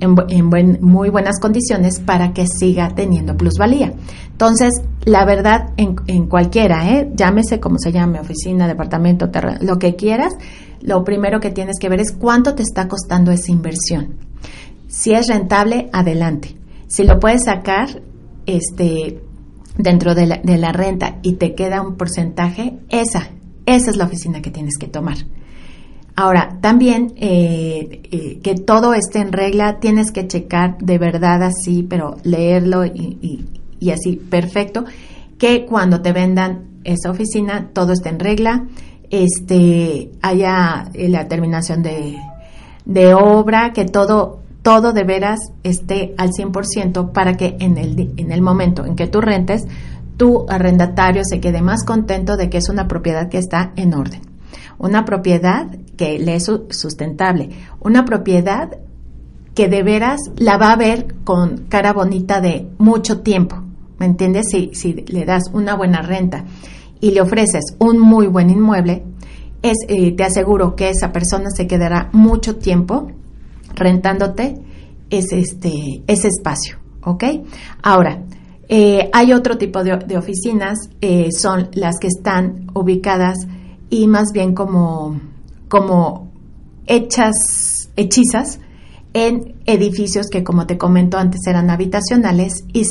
en, 0.00 0.78
muy 0.80 1.08
buenas 1.08 1.40
condiciones 1.40 2.00
para 2.00 2.32
que 2.32 2.46
siga 2.46 2.94
teniendo 2.94 3.36
plusvalía. 3.36 3.94
Entonces, 4.30 4.72
la 5.04 5.24
verdad, 5.24 5.70
en, 5.76 5.96
en 6.06 6.26
cualquiera, 6.26 6.90
¿eh? 6.90 7.10
llámese 7.14 7.60
como 7.60 7.78
se 7.78 7.92
llame, 7.92 8.20
oficina, 8.20 8.68
departamento, 8.68 9.30
terreno, 9.30 9.58
lo 9.62 9.78
que 9.78 9.96
quieras, 9.96 10.34
lo 10.80 11.04
primero 11.04 11.40
que 11.40 11.50
tienes 11.50 11.76
que 11.80 11.88
ver 11.88 12.00
es 12.00 12.12
cuánto 12.12 12.54
te 12.54 12.62
está 12.62 12.88
costando 12.88 13.30
esa 13.32 13.50
inversión. 13.50 14.16
Si 14.88 15.12
es 15.12 15.28
rentable, 15.28 15.88
adelante. 15.92 16.56
Si 16.86 17.04
lo 17.04 17.18
puedes 17.18 17.44
sacar 17.44 18.02
este, 18.46 19.20
dentro 19.78 20.14
de 20.14 20.26
la, 20.26 20.36
de 20.38 20.58
la 20.58 20.72
renta 20.72 21.18
y 21.22 21.34
te 21.34 21.54
queda 21.54 21.82
un 21.82 21.96
porcentaje, 21.96 22.78
esa, 22.88 23.30
esa 23.66 23.90
es 23.90 23.96
la 23.96 24.04
oficina 24.04 24.42
que 24.42 24.50
tienes 24.50 24.78
que 24.78 24.86
tomar. 24.86 25.16
Ahora, 26.18 26.56
también 26.62 27.12
eh, 27.16 28.00
eh, 28.10 28.40
que 28.42 28.54
todo 28.54 28.94
esté 28.94 29.18
en 29.18 29.32
regla, 29.32 29.80
tienes 29.80 30.12
que 30.12 30.26
checar 30.26 30.78
de 30.78 30.96
verdad 30.96 31.42
así, 31.42 31.82
pero 31.82 32.16
leerlo 32.22 32.86
y, 32.86 33.44
así 33.92 34.16
perfecto, 34.16 34.86
que 35.38 35.66
cuando 35.66 36.00
te 36.00 36.12
vendan 36.12 36.80
esa 36.84 37.10
oficina 37.10 37.68
todo 37.74 37.92
esté 37.92 38.08
en 38.08 38.18
regla, 38.18 38.64
este, 39.10 40.10
haya 40.22 40.88
eh, 40.94 41.10
la 41.10 41.28
terminación 41.28 41.82
de, 41.82 42.16
de 42.86 43.12
obra, 43.12 43.74
que 43.74 43.84
todo, 43.84 44.40
todo 44.62 44.94
de 44.94 45.04
veras 45.04 45.38
esté 45.64 46.14
al 46.16 46.30
100% 46.30 47.12
para 47.12 47.36
que 47.36 47.58
en 47.60 47.76
el, 47.76 48.14
en 48.16 48.32
el 48.32 48.40
momento 48.40 48.86
en 48.86 48.96
que 48.96 49.06
tú 49.06 49.20
rentes, 49.20 49.64
tu 50.16 50.46
arrendatario 50.48 51.24
se 51.26 51.40
quede 51.40 51.60
más 51.60 51.84
contento 51.84 52.38
de 52.38 52.48
que 52.48 52.56
es 52.56 52.70
una 52.70 52.88
propiedad 52.88 53.28
que 53.28 53.36
está 53.36 53.72
en 53.76 53.92
orden. 53.92 54.35
Una 54.78 55.04
propiedad 55.04 55.68
que 55.96 56.18
le 56.18 56.36
es 56.36 56.50
sustentable. 56.70 57.50
Una 57.80 58.04
propiedad 58.04 58.78
que 59.54 59.68
de 59.68 59.82
veras 59.82 60.20
la 60.36 60.58
va 60.58 60.72
a 60.72 60.76
ver 60.76 61.14
con 61.24 61.66
cara 61.68 61.92
bonita 61.92 62.40
de 62.40 62.68
mucho 62.78 63.20
tiempo. 63.20 63.62
¿Me 63.98 64.06
entiendes? 64.06 64.46
Si, 64.50 64.70
si 64.74 64.92
le 64.92 65.24
das 65.24 65.44
una 65.52 65.74
buena 65.74 66.02
renta 66.02 66.44
y 67.00 67.12
le 67.12 67.22
ofreces 67.22 67.76
un 67.78 67.98
muy 67.98 68.26
buen 68.26 68.50
inmueble, 68.50 69.04
es, 69.62 69.76
eh, 69.88 70.12
te 70.12 70.24
aseguro 70.24 70.76
que 70.76 70.90
esa 70.90 71.12
persona 71.12 71.50
se 71.50 71.66
quedará 71.66 72.10
mucho 72.12 72.56
tiempo 72.56 73.10
rentándote 73.74 74.58
ese, 75.10 75.40
este, 75.40 76.02
ese 76.06 76.28
espacio, 76.28 76.78
¿ok? 77.02 77.24
Ahora, 77.82 78.22
eh, 78.68 79.08
hay 79.12 79.32
otro 79.32 79.56
tipo 79.58 79.84
de, 79.84 80.16
oficinas, 80.16 80.90
eh, 81.00 81.30
son 81.30 81.68
las 81.74 81.98
que 81.98 82.08
están 82.08 82.66
ubicadas 82.74 83.38
y 83.90 84.06
más 84.06 84.32
bien 84.32 84.54
como, 84.54 85.20
como 85.68 86.30
hechas, 86.86 87.90
hechizas 87.96 88.60
en 89.12 89.54
edificios 89.66 90.26
que, 90.30 90.44
como 90.44 90.66
te 90.66 90.76
comento 90.76 91.18
antes, 91.18 91.40
eran 91.46 91.70
habitacionales 91.70 92.64
y, 92.72 92.84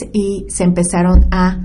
se 0.48 0.64
empezaron 0.64 1.28
a 1.32 1.60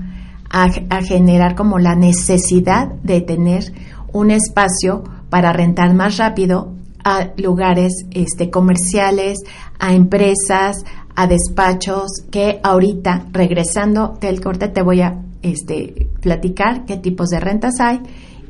a, 0.51 1.01
generar 1.01 1.55
como 1.55 1.79
la 1.79 1.95
necesidad 1.95 2.89
de 3.03 3.21
tener 3.21 3.71
un 4.11 4.31
espacio 4.31 5.03
para 5.29 5.53
rentar 5.53 5.93
más 5.93 6.17
rápido 6.17 6.73
a 7.03 7.29
lugares 7.37 7.93
este, 8.11 8.49
comerciales, 8.49 9.39
a 9.79 9.93
empresas, 9.93 10.83
a 11.15 11.27
despachos, 11.27 12.11
que 12.29 12.59
ahorita, 12.63 13.27
regresando 13.31 14.17
del 14.19 14.41
corte, 14.41 14.67
te 14.67 14.81
voy 14.81 15.01
a 15.01 15.21
este, 15.41 16.09
platicar 16.19 16.85
qué 16.85 16.97
tipos 16.97 17.29
de 17.29 17.39
rentas 17.39 17.79
hay 17.79 18.01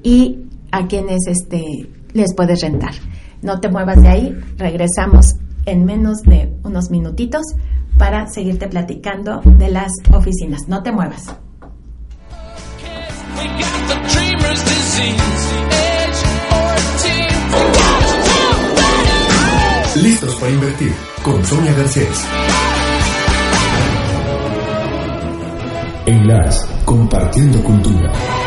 y 0.04 0.40
a 0.72 0.88
quienes 0.88 1.28
este, 1.28 1.90
les 2.14 2.34
puedes 2.36 2.62
rentar. 2.62 2.94
No 3.42 3.60
te 3.60 3.70
muevas 3.70 4.02
de 4.02 4.08
ahí, 4.08 4.40
regresamos 4.58 5.36
en 5.66 5.86
menos 5.86 6.22
de 6.24 6.54
unos 6.64 6.90
minutitos 6.90 7.44
para 7.98 8.28
seguirte 8.28 8.68
platicando 8.68 9.42
de 9.44 9.70
las 9.70 9.92
oficinas. 10.12 10.68
No 10.68 10.84
te 10.84 10.92
muevas. 10.92 11.36
Listos 20.02 20.36
para 20.36 20.52
invertir 20.52 20.94
con 21.24 21.46
Sonia 21.46 21.74
Garcés. 21.74 22.26
En 26.06 26.28
las 26.28 26.66
Compartiendo 26.86 27.64
Cultura. 27.64 28.41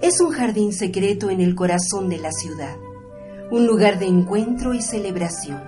Es 0.02 0.20
un 0.20 0.30
jardín 0.30 0.74
secreto 0.74 1.30
en 1.30 1.40
el 1.40 1.54
corazón 1.54 2.10
de 2.10 2.18
la 2.18 2.32
ciudad, 2.32 2.76
un 3.50 3.66
lugar 3.66 3.98
de 3.98 4.06
encuentro 4.06 4.74
y 4.74 4.82
celebración. 4.82 5.62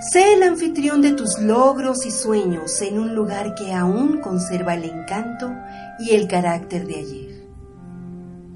Sé 0.00 0.34
el 0.34 0.42
anfitrión 0.42 1.00
de 1.00 1.12
tus 1.12 1.38
logros 1.38 2.04
y 2.04 2.10
sueños 2.10 2.82
en 2.82 2.98
un 2.98 3.14
lugar 3.14 3.54
que 3.54 3.72
aún 3.72 4.20
conserva 4.20 4.74
el 4.74 4.84
encanto 4.84 5.50
y 5.98 6.14
el 6.14 6.28
carácter 6.28 6.86
de 6.86 6.96
ayer. 6.96 7.46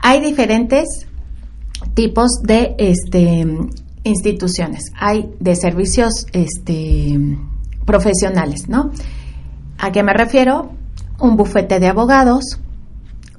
Hay 0.00 0.20
diferentes 0.20 1.06
tipos 1.94 2.42
de 2.42 2.76
este, 2.78 3.46
instituciones. 4.02 4.92
Hay 5.00 5.30
de 5.40 5.56
servicios 5.56 6.26
este, 6.34 7.18
profesionales, 7.86 8.68
¿no? 8.68 8.90
¿A 9.78 9.92
qué 9.92 10.02
me 10.02 10.12
refiero? 10.12 10.72
Un 11.18 11.38
bufete 11.38 11.80
de 11.80 11.86
abogados, 11.86 12.60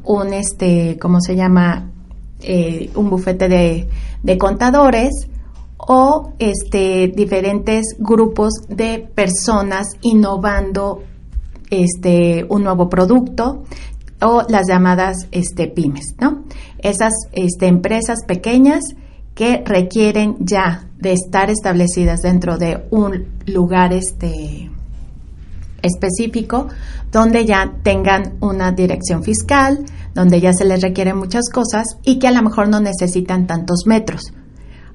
un, 0.04 0.34
este, 0.34 0.98
¿cómo 1.00 1.22
se 1.22 1.36
llama? 1.36 1.92
Eh, 2.41 2.91
un 2.95 3.10
bufete 3.10 3.48
de, 3.48 3.88
de 4.21 4.38
contadores 4.38 5.28
o 5.78 6.34
este, 6.39 7.08
diferentes 7.08 7.95
grupos 7.98 8.54
de 8.67 9.00
personas 9.00 9.88
innovando 10.02 11.04
este, 11.69 12.45
un 12.50 12.63
nuevo 12.63 12.89
producto 12.89 13.63
o 14.21 14.43
las 14.50 14.67
llamadas 14.67 15.28
este, 15.32 15.67
pymes, 15.67 16.15
¿no? 16.19 16.43
Esas 16.80 17.13
este, 17.32 17.67
empresas 17.67 18.19
pequeñas 18.28 18.84
que 19.34 19.63
requieren 19.65 20.38
ya 20.39 20.88
de 20.98 21.13
estar 21.13 21.50
establecidas 21.50 22.21
dentro 22.21 22.58
de 22.58 22.86
un 22.89 23.28
lugar 23.45 23.93
este, 23.93 24.69
específico 25.82 26.67
donde 27.12 27.45
ya 27.45 27.74
tengan 27.84 28.38
una 28.39 28.71
dirección 28.71 29.24
fiscal, 29.24 29.86
donde 30.15 30.39
ya 30.41 30.54
se 30.54 30.65
les 30.65 30.82
requieren 30.82 31.17
muchas 31.17 31.49
cosas 31.49 31.86
y 32.04 32.17
que 32.17 32.28
a 32.28 32.32
lo 32.32 32.41
mejor 32.41 32.69
no 32.69 32.80
necesitan 32.80 33.45
tantos 33.45 33.84
metros. 33.86 34.34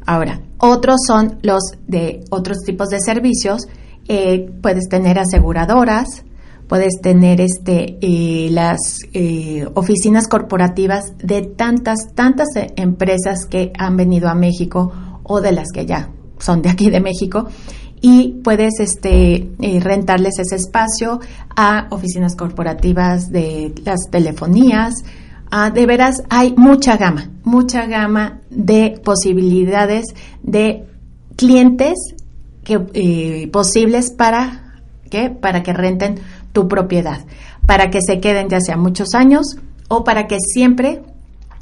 Ahora, 0.07 0.41
otros 0.59 0.97
son 1.07 1.39
los 1.43 1.63
de 1.87 2.25
otros 2.31 2.59
tipos 2.65 2.89
de 2.89 2.99
servicios. 3.01 3.69
Eh, 4.09 4.51
puedes 4.63 4.89
tener 4.89 5.19
aseguradoras, 5.19 6.25
puedes 6.67 7.01
tener 7.03 7.41
este, 7.41 7.99
eh, 8.01 8.49
las 8.51 8.79
eh, 9.13 9.69
oficinas 9.75 10.27
corporativas 10.27 11.13
de 11.19 11.43
tantas, 11.43 12.15
tantas 12.15 12.49
empresas 12.77 13.45
que 13.45 13.73
han 13.79 13.97
venido 13.97 14.29
a 14.29 14.35
México 14.35 14.91
o 15.23 15.41
de 15.43 15.53
las 15.53 15.69
que 15.73 15.85
ya 15.85 16.11
son 16.39 16.63
de 16.63 16.71
aquí 16.71 16.89
de 16.89 17.01
México 17.01 17.47
y 18.01 18.41
puedes 18.43 18.81
este, 18.81 19.51
eh, 19.61 19.81
rentarles 19.81 20.39
ese 20.39 20.57
espacio 20.57 21.21
a 21.55 21.87
oficinas 21.91 22.35
corporativas 22.35 23.31
de 23.31 23.75
las 23.85 24.11
telefonías. 24.11 24.95
de 25.75 25.87
veras, 25.87 26.23
hay 26.31 26.55
mucha 26.57 26.97
gama, 26.97 27.29
mucha 27.43 27.87
gama 27.87 28.41
de 28.51 29.01
posibilidades 29.05 30.07
de 30.43 30.87
clientes 31.37 31.99
que, 32.63 32.81
eh, 32.95 33.49
posibles 33.53 34.11
para, 34.13 34.81
¿qué? 35.11 35.29
para 35.29 35.63
que 35.63 35.73
renten 35.73 36.21
tu 36.53 36.69
propiedad, 36.69 37.25
para 37.67 37.91
que 37.91 38.01
se 38.01 38.21
queden 38.21 38.49
ya 38.49 38.61
sea 38.61 38.77
muchos 38.77 39.15
años 39.15 39.57
o 39.89 40.05
para 40.05 40.29
que 40.29 40.39
siempre 40.41 41.03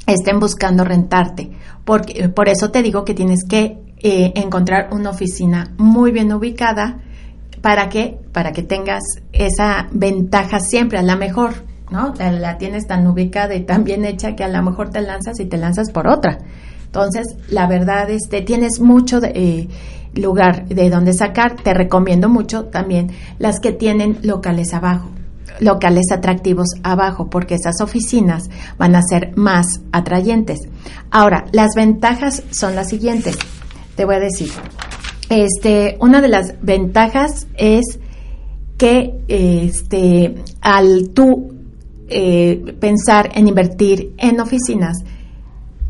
estén 0.05 0.39
buscando 0.39 0.83
rentarte. 0.83 1.49
Porque, 1.83 2.29
por 2.29 2.49
eso 2.49 2.69
te 2.69 2.83
digo 2.83 3.05
que 3.05 3.13
tienes 3.13 3.43
que 3.43 3.78
eh, 4.01 4.31
encontrar 4.35 4.89
una 4.91 5.09
oficina 5.09 5.73
muy 5.77 6.11
bien 6.11 6.31
ubicada. 6.31 6.99
Para 7.61 7.89
que 7.89 8.17
para 8.31 8.53
que 8.53 8.63
tengas 8.63 9.03
esa 9.33 9.89
ventaja 9.91 10.61
siempre 10.61 10.97
a 10.97 11.01
la 11.01 11.17
mejor 11.17 11.55
no 11.91 12.13
la, 12.17 12.57
tienes 12.57 12.87
tan 12.87 13.05
ubicada 13.07 13.55
y 13.55 13.65
tan 13.65 13.83
bien 13.83 14.05
hecha 14.05 14.35
que 14.35 14.43
a 14.43 14.47
lo 14.47 14.61
mejor 14.63 14.91
te 14.91 15.01
lanzas 15.01 15.39
y 15.39 15.45
te 15.45 15.57
lanzas 15.57 15.91
por 15.91 16.07
otra. 16.07 16.37
Entonces 16.85 17.25
la 17.49 17.67
verdad 17.67 18.09
este 18.09 18.41
tienes 18.41 18.79
mucho 18.79 19.19
eh, 19.23 19.67
lugar 20.15 20.67
de 20.67 20.89
donde 20.89 21.13
sacar. 21.13 21.55
Te 21.55 21.73
recomiendo 21.73 22.29
mucho 22.29 22.65
también 22.65 23.11
las 23.39 23.59
que 23.59 23.71
tienen 23.71 24.19
locales 24.23 24.73
abajo 24.73 25.09
locales 25.59 26.05
atractivos 26.13 26.67
abajo, 26.83 27.29
porque 27.29 27.55
esas 27.55 27.81
oficinas 27.81 28.49
van 28.77 28.95
a 28.95 29.01
ser 29.01 29.35
más 29.35 29.81
atrayentes. 29.91 30.59
Ahora, 31.11 31.47
las 31.51 31.71
ventajas 31.75 32.43
son 32.51 32.75
las 32.75 32.87
siguientes 32.87 33.37
te 33.99 34.05
voy 34.05 34.15
a 34.15 34.19
decir. 34.19 34.49
Este, 35.29 35.97
una 35.99 36.21
de 36.21 36.29
las 36.29 36.53
ventajas 36.61 37.47
es 37.57 37.99
que 38.77 39.11
este, 39.27 40.35
al 40.61 41.09
tú 41.09 41.53
eh, 42.07 42.77
pensar 42.79 43.29
en 43.35 43.49
invertir 43.49 44.13
en 44.17 44.39
oficinas, 44.39 45.03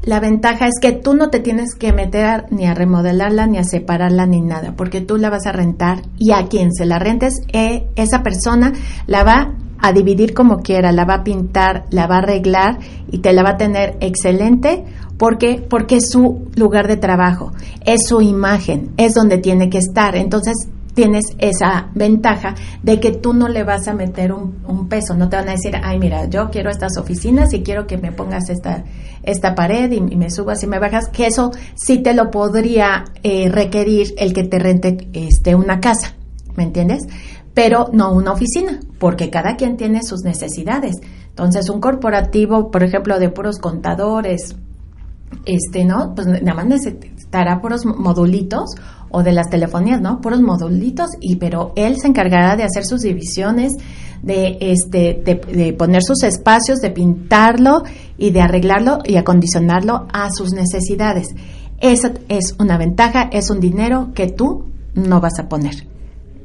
la 0.01 0.19
ventaja 0.19 0.65
es 0.65 0.79
que 0.81 0.91
tú 0.91 1.13
no 1.13 1.29
te 1.29 1.39
tienes 1.39 1.75
que 1.75 1.93
meter 1.93 2.45
ni 2.49 2.65
a 2.65 2.73
remodelarla, 2.73 3.45
ni 3.45 3.59
a 3.59 3.63
separarla, 3.63 4.25
ni 4.25 4.41
nada, 4.41 4.73
porque 4.75 5.01
tú 5.01 5.17
la 5.17 5.29
vas 5.29 5.45
a 5.45 5.51
rentar 5.51 6.01
y 6.17 6.31
a 6.31 6.47
quien 6.47 6.73
se 6.73 6.87
la 6.87 6.97
rentes, 6.97 7.41
eh, 7.53 7.85
esa 7.95 8.23
persona 8.23 8.73
la 9.05 9.23
va 9.23 9.53
a 9.77 9.93
dividir 9.93 10.33
como 10.33 10.61
quiera, 10.61 10.91
la 10.91 11.05
va 11.05 11.15
a 11.15 11.23
pintar, 11.23 11.85
la 11.91 12.07
va 12.07 12.15
a 12.15 12.19
arreglar 12.19 12.79
y 13.11 13.19
te 13.19 13.33
la 13.33 13.43
va 13.43 13.51
a 13.51 13.57
tener 13.57 13.97
excelente 14.01 14.83
porque 15.19 15.63
porque 15.69 15.97
es 15.97 16.09
su 16.09 16.49
lugar 16.55 16.87
de 16.87 16.97
trabajo, 16.97 17.51
es 17.85 18.07
su 18.07 18.21
imagen, 18.21 18.91
es 18.97 19.13
donde 19.13 19.37
tiene 19.37 19.69
que 19.69 19.77
estar. 19.77 20.15
Entonces 20.15 20.55
tienes 20.95 21.25
esa 21.37 21.89
ventaja 21.93 22.55
de 22.81 22.99
que 22.99 23.11
tú 23.11 23.33
no 23.33 23.47
le 23.47 23.63
vas 23.63 23.87
a 23.87 23.93
meter 23.93 24.33
un, 24.33 24.87
peso, 24.89 25.13
no 25.15 25.29
te 25.29 25.35
van 25.35 25.49
a 25.49 25.51
decir, 25.51 25.75
ay, 25.83 25.99
mira, 25.99 26.25
yo 26.25 26.49
quiero 26.49 26.71
estas 26.71 26.97
oficinas 26.97 27.53
y 27.53 27.61
quiero 27.61 27.85
que 27.85 27.97
me 27.97 28.11
pongas 28.11 28.49
esta, 28.49 28.83
esta 29.23 29.53
pared 29.53 29.91
y, 29.91 30.01
me 30.01 30.31
subas 30.31 30.63
y 30.63 30.67
me 30.67 30.79
bajas, 30.79 31.09
que 31.09 31.27
eso 31.27 31.51
sí 31.75 31.99
te 31.99 32.13
lo 32.13 32.31
podría 32.31 33.05
eh, 33.21 33.49
requerir 33.49 34.15
el 34.17 34.33
que 34.33 34.43
te 34.43 34.57
rente 34.57 35.09
este, 35.13 35.53
una 35.53 35.79
casa, 35.79 36.15
¿me 36.55 36.63
entiendes? 36.63 37.03
pero 37.53 37.89
no 37.91 38.13
una 38.13 38.31
oficina, 38.31 38.79
porque 38.99 39.29
cada 39.29 39.57
quien 39.57 39.75
tiene 39.75 40.01
sus 40.03 40.21
necesidades. 40.21 40.95
Entonces, 41.27 41.69
un 41.69 41.81
corporativo, 41.81 42.71
por 42.71 42.83
ejemplo, 42.83 43.19
de 43.19 43.29
puros 43.29 43.59
contadores, 43.59 44.55
este, 45.45 45.85
¿no? 45.85 46.13
Pues 46.15 46.27
nada 46.27 46.53
más 46.53 46.65
necesitará 46.65 47.61
puros 47.61 47.85
modulitos 47.85 48.75
o 49.09 49.23
de 49.23 49.31
las 49.31 49.49
telefonías, 49.49 50.01
¿no? 50.01 50.21
Puros 50.21 50.41
modulitos 50.41 51.09
y 51.19 51.37
pero 51.37 51.73
él 51.75 51.97
se 51.97 52.07
encargará 52.07 52.55
de 52.55 52.63
hacer 52.63 52.85
sus 52.85 53.01
divisiones, 53.01 53.73
de 54.21 54.57
este 54.59 55.21
de, 55.23 55.73
poner 55.73 56.03
sus 56.03 56.23
espacios, 56.23 56.79
de 56.79 56.91
pintarlo 56.91 57.83
y 58.17 58.31
de 58.31 58.41
arreglarlo 58.41 58.99
y 59.05 59.15
acondicionarlo 59.15 60.07
a 60.11 60.29
sus 60.31 60.51
necesidades. 60.51 61.29
Esa 61.79 62.11
es 62.27 62.55
una 62.59 62.77
ventaja, 62.77 63.29
es 63.31 63.49
un 63.49 63.59
dinero 63.59 64.11
que 64.13 64.27
tú 64.27 64.65
no 64.93 65.21
vas 65.21 65.39
a 65.39 65.47
poner 65.47 65.87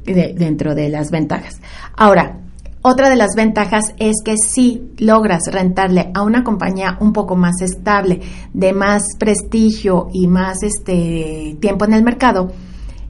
dentro 0.05 0.75
de 0.75 0.89
las 0.89 1.11
ventajas. 1.11 1.59
Ahora, 1.95 2.44
otra 2.87 3.09
de 3.09 3.15
las 3.15 3.31
ventajas 3.35 3.95
es 3.97 4.17
que 4.23 4.35
si 4.37 4.91
logras 4.99 5.41
rentarle 5.51 6.11
a 6.13 6.21
una 6.21 6.43
compañía 6.43 6.99
un 7.01 7.13
poco 7.13 7.35
más 7.35 7.59
estable, 7.61 8.21
de 8.53 8.73
más 8.73 9.01
prestigio 9.17 10.09
y 10.13 10.27
más 10.27 10.61
este 10.61 11.57
tiempo 11.59 11.85
en 11.85 11.93
el 11.93 12.03
mercado, 12.03 12.51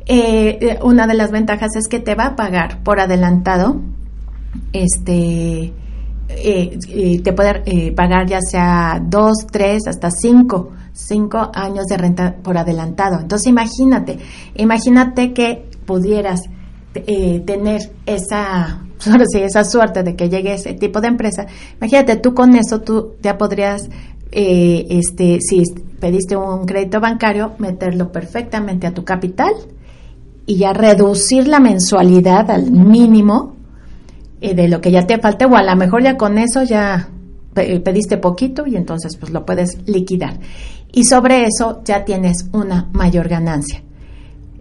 eh, 0.06 0.58
eh, 0.62 0.80
una 0.82 1.08
de 1.08 1.16
las 1.16 1.30
ventajas 1.30 1.76
es 1.76 1.90
que 1.90 2.00
te 2.00 2.16
va 2.16 2.28
a 2.28 2.36
pagar 2.38 2.84
por 2.84 3.02
adelantado, 3.02 3.82
este, 4.72 5.74
eh, 6.30 7.22
te 7.22 7.34
puede 7.34 7.92
pagar 7.92 8.28
ya 8.28 8.40
sea 8.40 9.02
dos, 9.06 9.46
tres, 9.52 9.88
hasta 9.90 10.10
cinco, 10.10 10.72
cinco 10.94 11.52
años 11.54 11.84
de 11.88 11.98
renta 11.98 12.34
por 12.42 12.58
adelantado. 12.58 13.20
Entonces 13.20 13.48
imagínate, 13.48 14.20
imagínate 14.56 15.34
que 15.34 15.70
pudieras 15.86 16.44
tener 16.94 17.82
esa 18.06 18.85
ahora 19.12 19.26
sí, 19.32 19.40
esa 19.40 19.64
suerte 19.64 20.04
de 20.04 20.16
que 20.16 20.30
llegue 20.30 20.54
ese 20.54 20.74
tipo 20.74 21.02
de 21.02 21.08
empresa, 21.08 21.46
imagínate, 21.78 22.18
tú 22.18 22.34
con 22.34 22.56
eso 22.56 22.82
tú 22.82 23.16
ya 23.22 23.38
podrías, 23.38 23.90
eh, 24.32 24.86
este, 24.90 25.40
si 25.42 25.64
pediste 26.00 26.36
un 26.36 26.66
crédito 26.66 27.00
bancario, 27.00 27.54
meterlo 27.60 28.12
perfectamente 28.12 28.88
a 28.88 28.94
tu 28.94 29.04
capital 29.04 29.54
y 30.46 30.58
ya 30.58 30.74
reducir 30.74 31.48
la 31.48 31.60
mensualidad 31.60 32.52
al 32.52 32.72
mínimo 32.72 33.56
eh, 34.42 34.54
de 34.54 34.68
lo 34.68 34.82
que 34.82 34.92
ya 34.92 35.08
te 35.08 35.18
falte, 35.20 35.46
o 35.46 35.56
a 35.56 35.64
lo 35.64 35.76
mejor 35.76 36.04
ya 36.04 36.18
con 36.18 36.38
eso 36.38 36.64
ya 36.64 37.10
pediste 37.56 38.18
poquito 38.18 38.68
y 38.68 38.76
entonces 38.76 39.16
pues 39.18 39.32
lo 39.32 39.46
puedes 39.46 39.78
liquidar. 39.88 40.40
Y 40.92 41.06
sobre 41.06 41.46
eso 41.46 41.82
ya 41.84 42.06
tienes 42.06 42.50
una 42.52 42.90
mayor 42.94 43.28
ganancia. 43.28 43.82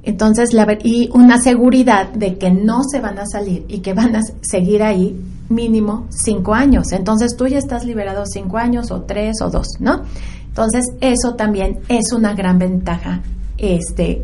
Entonces, 0.05 0.53
la, 0.53 0.79
y 0.83 1.09
una 1.13 1.41
seguridad 1.41 2.11
de 2.13 2.37
que 2.37 2.51
no 2.51 2.83
se 2.85 3.01
van 3.01 3.19
a 3.19 3.27
salir 3.27 3.65
y 3.69 3.79
que 3.79 3.95
van 3.95 4.17
a 4.17 4.21
seguir 4.43 4.83
ahí 4.83 5.19
mínimo 5.49 6.07
cinco 6.11 6.55
años. 6.55 6.93
Entonces, 6.93 7.37
tú 7.37 7.47
ya 7.47 7.59
estás 7.59 7.85
liberado 7.85 8.25
cinco 8.27 8.59
años 8.59 8.91
o 8.91 9.03
tres 9.03 9.41
o 9.41 9.51
dos, 9.51 9.67
¿no? 9.81 10.03
Entonces, 10.47 10.87
eso 11.01 11.35
también 11.35 11.81
es 11.89 12.13
una 12.13 12.35
gran 12.35 12.59
ventaja 12.59 13.23
este, 13.57 14.21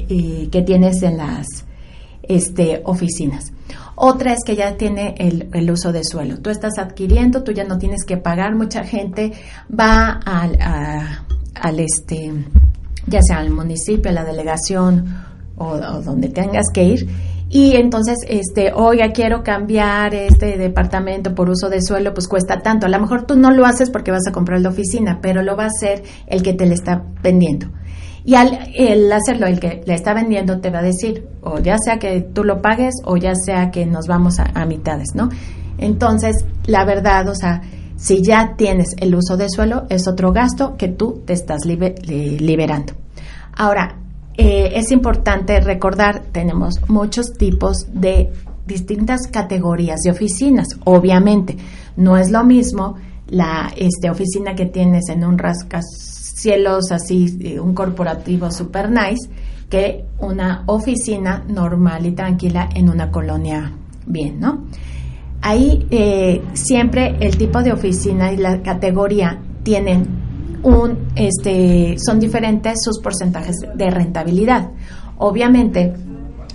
que 0.50 0.62
tienes 0.62 1.02
en 1.02 1.16
las 1.16 1.46
este, 2.22 2.82
oficinas. 2.84 3.52
Otra 3.96 4.32
es 4.32 4.38
que 4.44 4.56
ya 4.56 4.76
tiene 4.76 5.14
el, 5.18 5.70
uso 5.70 5.92
de 5.92 6.04
suelo. 6.04 6.38
Tú 6.38 6.50
estás 6.50 6.78
adquiriendo, 6.78 7.42
tú 7.42 7.52
ya 7.52 7.64
no 7.64 7.78
tienes 7.78 8.04
que 8.04 8.16
pagar. 8.16 8.54
Mucha 8.54 8.84
gente 8.84 9.32
va 9.68 10.20
al, 10.24 10.58
al 11.54 11.80
este, 11.80 12.32
ya 13.06 13.20
sea 13.22 13.38
al 13.38 13.50
municipio, 13.50 14.10
a 14.10 14.14
la 14.14 14.24
delegación 14.24 15.29
o, 15.60 15.78
donde 16.00 16.28
tengas 16.28 16.66
que 16.72 16.84
ir. 16.84 17.08
Y 17.50 17.76
entonces 17.76 18.18
este 18.28 18.72
oiga 18.72 19.10
quiero 19.12 19.42
cambiar 19.42 20.14
este 20.14 20.56
departamento 20.56 21.34
por 21.34 21.50
uso 21.50 21.68
de 21.68 21.82
suelo 21.82 22.14
pues 22.14 22.28
cuesta 22.28 22.60
tanto. 22.60 22.86
A 22.86 22.88
lo 22.88 22.98
mejor 23.00 23.26
tú 23.26 23.36
no 23.36 23.50
lo 23.50 23.66
haces 23.66 23.90
porque 23.90 24.10
vas 24.10 24.26
a 24.28 24.32
comprar 24.32 24.60
la 24.60 24.68
oficina 24.68 25.18
pero 25.20 25.42
lo 25.42 25.56
va 25.56 25.64
a 25.64 25.66
hacer 25.66 26.02
el 26.26 26.42
que 26.42 26.54
te 26.54 26.66
le 26.66 26.74
está 26.74 27.02
vendiendo. 27.22 27.68
Y 28.24 28.34
al 28.34 28.52
hacerlo 29.12 29.46
el 29.46 29.58
que 29.58 29.82
le 29.84 29.94
está 29.94 30.14
vendiendo 30.14 30.60
te 30.60 30.70
va 30.70 30.78
a 30.78 30.82
decir 30.82 31.26
o 31.42 31.58
ya 31.58 31.76
sea 31.78 31.98
que 31.98 32.20
tú 32.20 32.44
lo 32.44 32.62
pagues 32.62 32.94
o 33.04 33.16
ya 33.16 33.34
sea 33.34 33.70
que 33.70 33.84
nos 33.84 34.06
vamos 34.06 34.38
a, 34.38 34.64
mitades 34.66 35.14
no 35.14 35.30
entonces 35.78 36.44
la 36.66 36.84
verdad 36.84 37.26
o 37.28 37.34
sea 37.34 37.62
si 37.96 38.22
ya 38.22 38.54
tienes 38.56 38.94
el 38.98 39.14
uso 39.14 39.36
de 39.36 39.48
suelo 39.48 39.86
es 39.88 40.06
otro 40.06 40.32
gasto 40.32 40.76
que 40.76 40.88
tú 40.88 41.22
te 41.26 41.32
estás 41.32 41.64
liberando. 41.66 42.92
Ahora 43.56 44.00
eh, 44.40 44.72
es 44.74 44.90
importante 44.90 45.60
recordar, 45.60 46.22
tenemos 46.32 46.80
muchos 46.88 47.34
tipos 47.34 47.86
de 47.92 48.32
distintas 48.66 49.26
categorías 49.26 50.00
de 50.00 50.12
oficinas. 50.12 50.66
Obviamente, 50.84 51.58
no 51.96 52.16
es 52.16 52.30
lo 52.30 52.42
mismo 52.42 52.94
la 53.28 53.70
este, 53.76 54.08
oficina 54.08 54.54
que 54.54 54.64
tienes 54.64 55.10
en 55.10 55.26
un 55.26 55.36
rascacielos 55.36 56.90
así, 56.90 57.36
eh, 57.42 57.60
un 57.60 57.74
corporativo 57.74 58.50
super 58.50 58.90
nice, 58.90 59.28
que 59.68 60.06
una 60.20 60.64
oficina 60.68 61.44
normal 61.46 62.06
y 62.06 62.12
tranquila 62.12 62.70
en 62.74 62.88
una 62.88 63.10
colonia 63.10 63.74
bien, 64.06 64.40
¿no? 64.40 64.64
Ahí 65.42 65.86
eh, 65.90 66.40
siempre 66.54 67.14
el 67.20 67.36
tipo 67.36 67.62
de 67.62 67.72
oficina 67.72 68.32
y 68.32 68.38
la 68.38 68.62
categoría 68.62 69.38
tienen 69.62 70.19
un, 70.62 71.08
este, 71.16 71.96
son 71.98 72.20
diferentes 72.20 72.78
sus 72.82 72.98
porcentajes 73.00 73.56
de 73.74 73.90
rentabilidad. 73.90 74.70
Obviamente, 75.18 75.94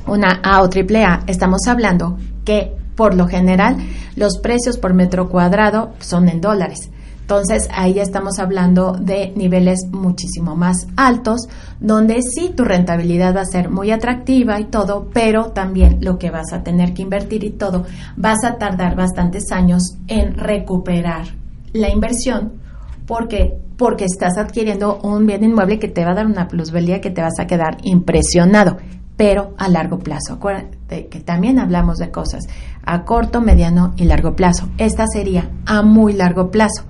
una 0.08 0.42
A 0.44 0.62
o 0.62 0.70
triple 0.70 1.04
A, 1.04 1.24
estamos 1.28 1.62
hablando 1.68 2.18
que 2.44 2.74
por 2.96 3.16
lo 3.16 3.28
general 3.28 3.78
los 4.16 4.38
precios 4.40 4.78
por 4.78 4.94
metro 4.94 5.30
cuadrado 5.30 5.94
son 6.00 6.30
en 6.30 6.42
dólares. 6.42 6.90
Entonces 7.22 7.68
ahí 7.74 7.96
ya 7.96 8.04
estamos 8.04 8.38
hablando 8.38 8.92
de 8.94 9.34
niveles 9.36 9.80
muchísimo 9.92 10.56
más 10.56 10.86
altos, 10.96 11.48
donde 11.80 12.22
sí 12.22 12.54
tu 12.56 12.64
rentabilidad 12.64 13.36
va 13.36 13.42
a 13.42 13.46
ser 13.46 13.72
muy 13.72 13.90
atractiva 13.90 14.60
y 14.60 14.66
todo, 14.66 15.10
pero 15.12 15.46
también 15.46 15.98
lo 16.02 16.20
que 16.20 16.30
vas 16.30 16.54
a 16.54 16.62
tener 16.62 16.94
que 16.94 17.02
invertir 17.02 17.44
y 17.44 17.50
todo, 17.50 17.86
vas 18.16 18.44
a 18.44 18.60
tardar 18.60 18.96
bastantes 18.96 19.52
años 19.52 19.98
en 20.08 20.38
recuperar 20.38 21.26
la 21.74 21.90
inversión 21.90 22.65
porque 23.06 23.60
porque 23.78 24.06
estás 24.06 24.38
adquiriendo 24.38 25.00
un 25.02 25.26
bien 25.26 25.44
inmueble 25.44 25.80
que 25.80 25.88
te 25.88 26.06
va 26.06 26.12
a 26.12 26.16
dar 26.16 26.28
una 26.28 26.48
plusvalía 26.48 27.02
que 27.02 27.10
te 27.10 27.22
vas 27.22 27.40
a 27.40 27.48
quedar 27.48 27.78
impresionado, 27.84 28.78
pero 29.18 29.54
a 29.58 29.68
largo 29.68 30.00
plazo. 30.00 30.34
Acuérdate 30.34 31.08
que 31.08 31.20
también 31.20 31.60
hablamos 31.60 31.98
de 31.98 32.12
cosas 32.12 32.46
a 32.84 33.04
corto, 33.04 33.42
mediano 33.42 33.94
y 33.98 34.06
largo 34.06 34.36
plazo. 34.36 34.70
Esta 34.78 35.06
sería 35.08 35.50
a 35.66 35.82
muy 35.82 36.14
largo 36.14 36.52
plazo, 36.52 36.84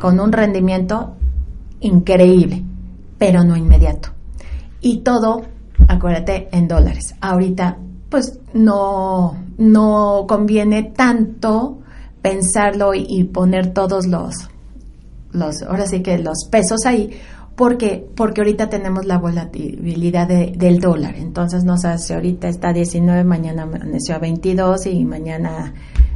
con 0.00 0.18
un 0.20 0.32
rendimiento 0.32 1.16
increíble, 1.80 2.64
pero 3.18 3.44
no 3.44 3.56
inmediato. 3.56 4.10
Y 4.80 4.98
todo, 4.98 5.42
acuérdate, 5.88 6.48
en 6.52 6.68
dólares. 6.68 7.14
Ahorita, 7.20 7.78
pues 8.08 8.40
no, 8.52 9.36
no 9.58 10.24
conviene 10.28 10.82
tanto 10.82 11.78
pensarlo 12.20 12.94
y 12.94 13.24
poner 13.24 13.72
todos 13.72 14.06
los 14.06 14.48
los, 15.34 15.62
ahora 15.62 15.86
sí 15.86 16.00
que 16.00 16.18
los 16.18 16.48
pesos 16.50 16.86
ahí, 16.86 17.10
porque, 17.56 18.04
porque 18.16 18.40
ahorita 18.40 18.68
tenemos 18.68 19.04
la 19.04 19.18
volatilidad 19.18 20.26
del 20.26 20.80
dólar. 20.80 21.14
Entonces 21.16 21.64
nos 21.64 21.84
hace 21.84 22.14
ahorita 22.14 22.48
está 22.48 22.72
19, 22.72 23.24
mañana 23.24 23.62
amaneció 23.62 24.16
a 24.16 24.18
22 24.18 24.86
y 24.86 25.04
mañana 25.04 25.72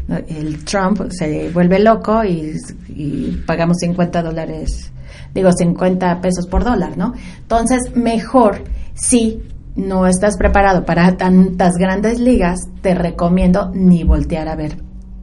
el 0.09 0.65
Trump 0.65 1.11
se 1.11 1.51
vuelve 1.51 1.79
loco 1.79 2.25
y, 2.25 3.43
pagamos 3.47 3.77
50 3.79 4.23
dólares, 4.23 4.91
digo 5.35 5.53
50 5.53 6.21
pesos 6.21 6.47
por 6.47 6.65
dólar, 6.65 6.97
¿no? 6.97 7.13
Entonces 7.41 7.95
mejor 7.95 8.65
si 8.95 9.43
no 9.77 10.07
estás 10.07 10.37
preparado 10.37 10.85
para 10.85 11.17
tantas 11.17 11.75
grandes 11.75 12.19
ligas, 12.19 12.61
te 12.81 12.95
recomiendo 12.95 13.71
ni 13.75 14.03
voltear 14.03 14.49
a 14.49 14.57
ver 14.57 14.79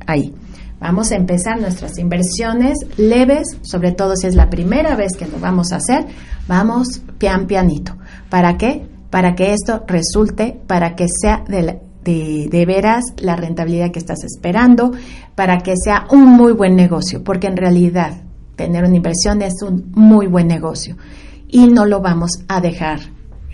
ahí. 0.07 0.33
Vamos 0.79 1.11
a 1.11 1.15
empezar 1.15 1.59
nuestras 1.59 1.97
inversiones 1.97 2.77
leves, 2.97 3.47
sobre 3.61 3.91
todo 3.91 4.15
si 4.15 4.27
es 4.27 4.35
la 4.35 4.49
primera 4.49 4.95
vez 4.95 5.13
que 5.17 5.27
lo 5.27 5.39
vamos 5.39 5.71
a 5.71 5.77
hacer, 5.77 6.05
vamos 6.47 7.01
pian 7.17 7.47
pianito. 7.47 7.95
¿Para 8.29 8.57
qué? 8.57 8.87
Para 9.09 9.35
que 9.35 9.53
esto 9.53 9.83
resulte, 9.87 10.59
para 10.67 10.95
que 10.95 11.07
sea 11.07 11.43
de, 11.47 11.79
de, 12.03 12.65
veras 12.65 13.03
la 13.17 13.35
rentabilidad 13.35 13.91
que 13.91 13.99
estás 13.99 14.23
esperando, 14.23 14.91
para 15.33 15.59
que 15.59 15.73
sea 15.81 16.05
un 16.11 16.25
muy 16.25 16.51
buen 16.53 16.75
negocio, 16.75 17.23
porque 17.23 17.47
en 17.47 17.57
realidad 17.57 18.21
tener 18.55 18.83
una 18.83 18.95
inversión 18.95 19.41
es 19.41 19.61
un 19.61 19.91
muy 19.95 20.27
buen 20.27 20.47
negocio 20.47 20.97
y 21.47 21.67
no 21.67 21.85
lo 21.85 22.01
vamos 22.01 22.31
a 22.47 22.61
dejar 22.61 22.99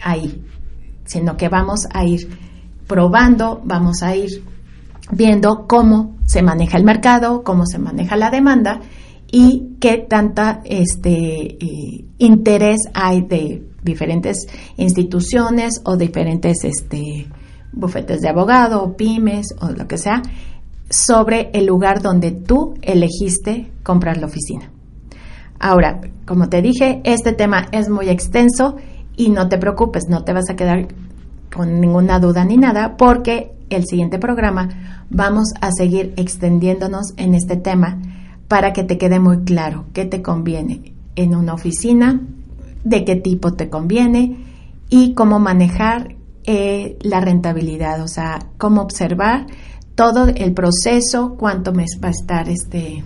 ahí, 0.03 0.43
sino 1.05 1.37
que 1.37 1.49
vamos 1.49 1.87
a 1.93 2.03
ir 2.03 2.27
probando, 2.87 3.61
vamos 3.63 4.01
a 4.03 4.15
ir 4.15 4.43
viendo 5.11 5.65
cómo 5.67 6.17
se 6.31 6.41
maneja 6.41 6.77
el 6.77 6.85
mercado, 6.85 7.43
cómo 7.43 7.65
se 7.65 7.77
maneja 7.77 8.15
la 8.15 8.29
demanda 8.29 8.79
y 9.29 9.75
qué 9.81 9.97
tanta 9.97 10.61
este 10.63 11.57
eh, 11.61 12.05
interés 12.19 12.79
hay 12.93 13.21
de 13.21 13.67
diferentes 13.83 14.47
instituciones 14.77 15.81
o 15.83 15.97
diferentes 15.97 16.63
este 16.63 17.27
bufetes 17.73 18.21
de 18.21 18.29
abogado, 18.29 18.95
pymes 18.95 19.47
o 19.59 19.71
lo 19.71 19.89
que 19.89 19.97
sea 19.97 20.21
sobre 20.89 21.49
el 21.53 21.65
lugar 21.65 22.01
donde 22.01 22.31
tú 22.31 22.75
elegiste 22.81 23.69
comprar 23.83 24.15
la 24.15 24.27
oficina. 24.27 24.71
Ahora, 25.59 25.99
como 26.25 26.47
te 26.47 26.61
dije, 26.61 27.01
este 27.03 27.33
tema 27.33 27.67
es 27.73 27.89
muy 27.89 28.07
extenso 28.07 28.77
y 29.17 29.31
no 29.31 29.49
te 29.49 29.57
preocupes, 29.57 30.05
no 30.07 30.23
te 30.23 30.31
vas 30.31 30.49
a 30.49 30.55
quedar 30.55 30.87
con 31.53 31.81
ninguna 31.81 32.19
duda 32.19 32.45
ni 32.45 32.55
nada, 32.55 32.95
porque 32.95 33.51
el 33.75 33.85
siguiente 33.85 34.19
programa 34.19 34.69
vamos 35.09 35.53
a 35.61 35.71
seguir 35.71 36.13
extendiéndonos 36.17 37.13
en 37.17 37.33
este 37.33 37.57
tema 37.57 37.99
para 38.47 38.73
que 38.73 38.83
te 38.83 38.97
quede 38.97 39.19
muy 39.19 39.43
claro 39.43 39.85
qué 39.93 40.05
te 40.05 40.21
conviene 40.21 40.93
en 41.15 41.35
una 41.35 41.53
oficina 41.53 42.21
de 42.83 43.05
qué 43.05 43.15
tipo 43.15 43.53
te 43.53 43.69
conviene 43.69 44.45
y 44.89 45.13
cómo 45.13 45.39
manejar 45.39 46.15
eh, 46.43 46.97
la 47.01 47.21
rentabilidad, 47.21 48.01
o 48.01 48.07
sea, 48.07 48.39
cómo 48.57 48.81
observar 48.81 49.45
todo 49.95 50.27
el 50.27 50.53
proceso, 50.53 51.35
cuánto 51.37 51.73
me 51.73 51.85
va 52.03 52.07
a 52.07 52.11
estar 52.11 52.49
este, 52.49 53.03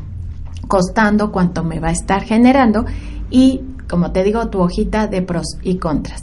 costando, 0.68 1.32
cuánto 1.32 1.64
me 1.64 1.80
va 1.80 1.90
a 1.90 1.92
estar 1.92 2.24
generando 2.24 2.86
y, 3.30 3.62
como 3.90 4.12
te 4.12 4.24
digo, 4.24 4.48
tu 4.50 4.62
hojita 4.62 5.08
de 5.08 5.22
pros 5.22 5.58
y 5.62 5.78
contras. 5.78 6.22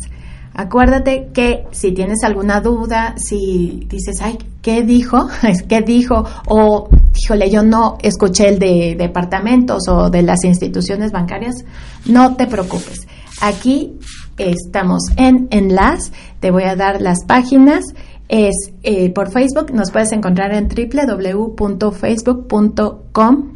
Acuérdate 0.54 1.30
que 1.32 1.64
si 1.70 1.92
tienes 1.92 2.24
alguna 2.24 2.60
duda, 2.60 3.14
si 3.16 3.86
dices, 3.88 4.20
ay, 4.20 4.36
¿qué 4.60 4.82
dijo? 4.82 5.28
¿Qué 5.68 5.80
dijo? 5.80 6.26
O, 6.46 6.90
híjole, 7.16 7.50
yo 7.50 7.62
no 7.62 7.96
escuché 8.02 8.48
el 8.48 8.58
de 8.58 8.94
departamentos 8.98 9.88
o 9.88 10.10
de 10.10 10.20
las 10.22 10.44
instituciones 10.44 11.10
bancarias, 11.10 11.64
no 12.06 12.36
te 12.36 12.46
preocupes. 12.46 13.08
Aquí 13.40 13.98
estamos 14.36 15.04
en 15.16 15.48
Enlace, 15.50 16.12
te 16.40 16.50
voy 16.50 16.64
a 16.64 16.76
dar 16.76 17.00
las 17.00 17.24
páginas. 17.24 17.86
Es 18.28 18.54
eh, 18.82 19.08
por 19.10 19.30
Facebook, 19.30 19.72
nos 19.72 19.90
puedes 19.90 20.12
encontrar 20.12 20.52
en 20.54 20.68
www.facebook.com 20.68 23.52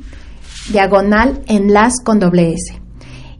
diagonal 0.70 1.42
enlace 1.46 2.02
con 2.04 2.18
doble 2.18 2.52
S. 2.52 2.85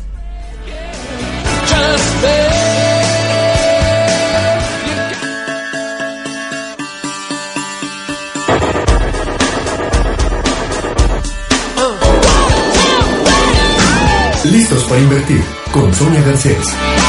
Listos 14.46 14.84
para 14.86 15.02
invertir 15.02 15.42
con 15.72 15.94
Sonia 15.94 16.22
Garcés. 16.22 17.01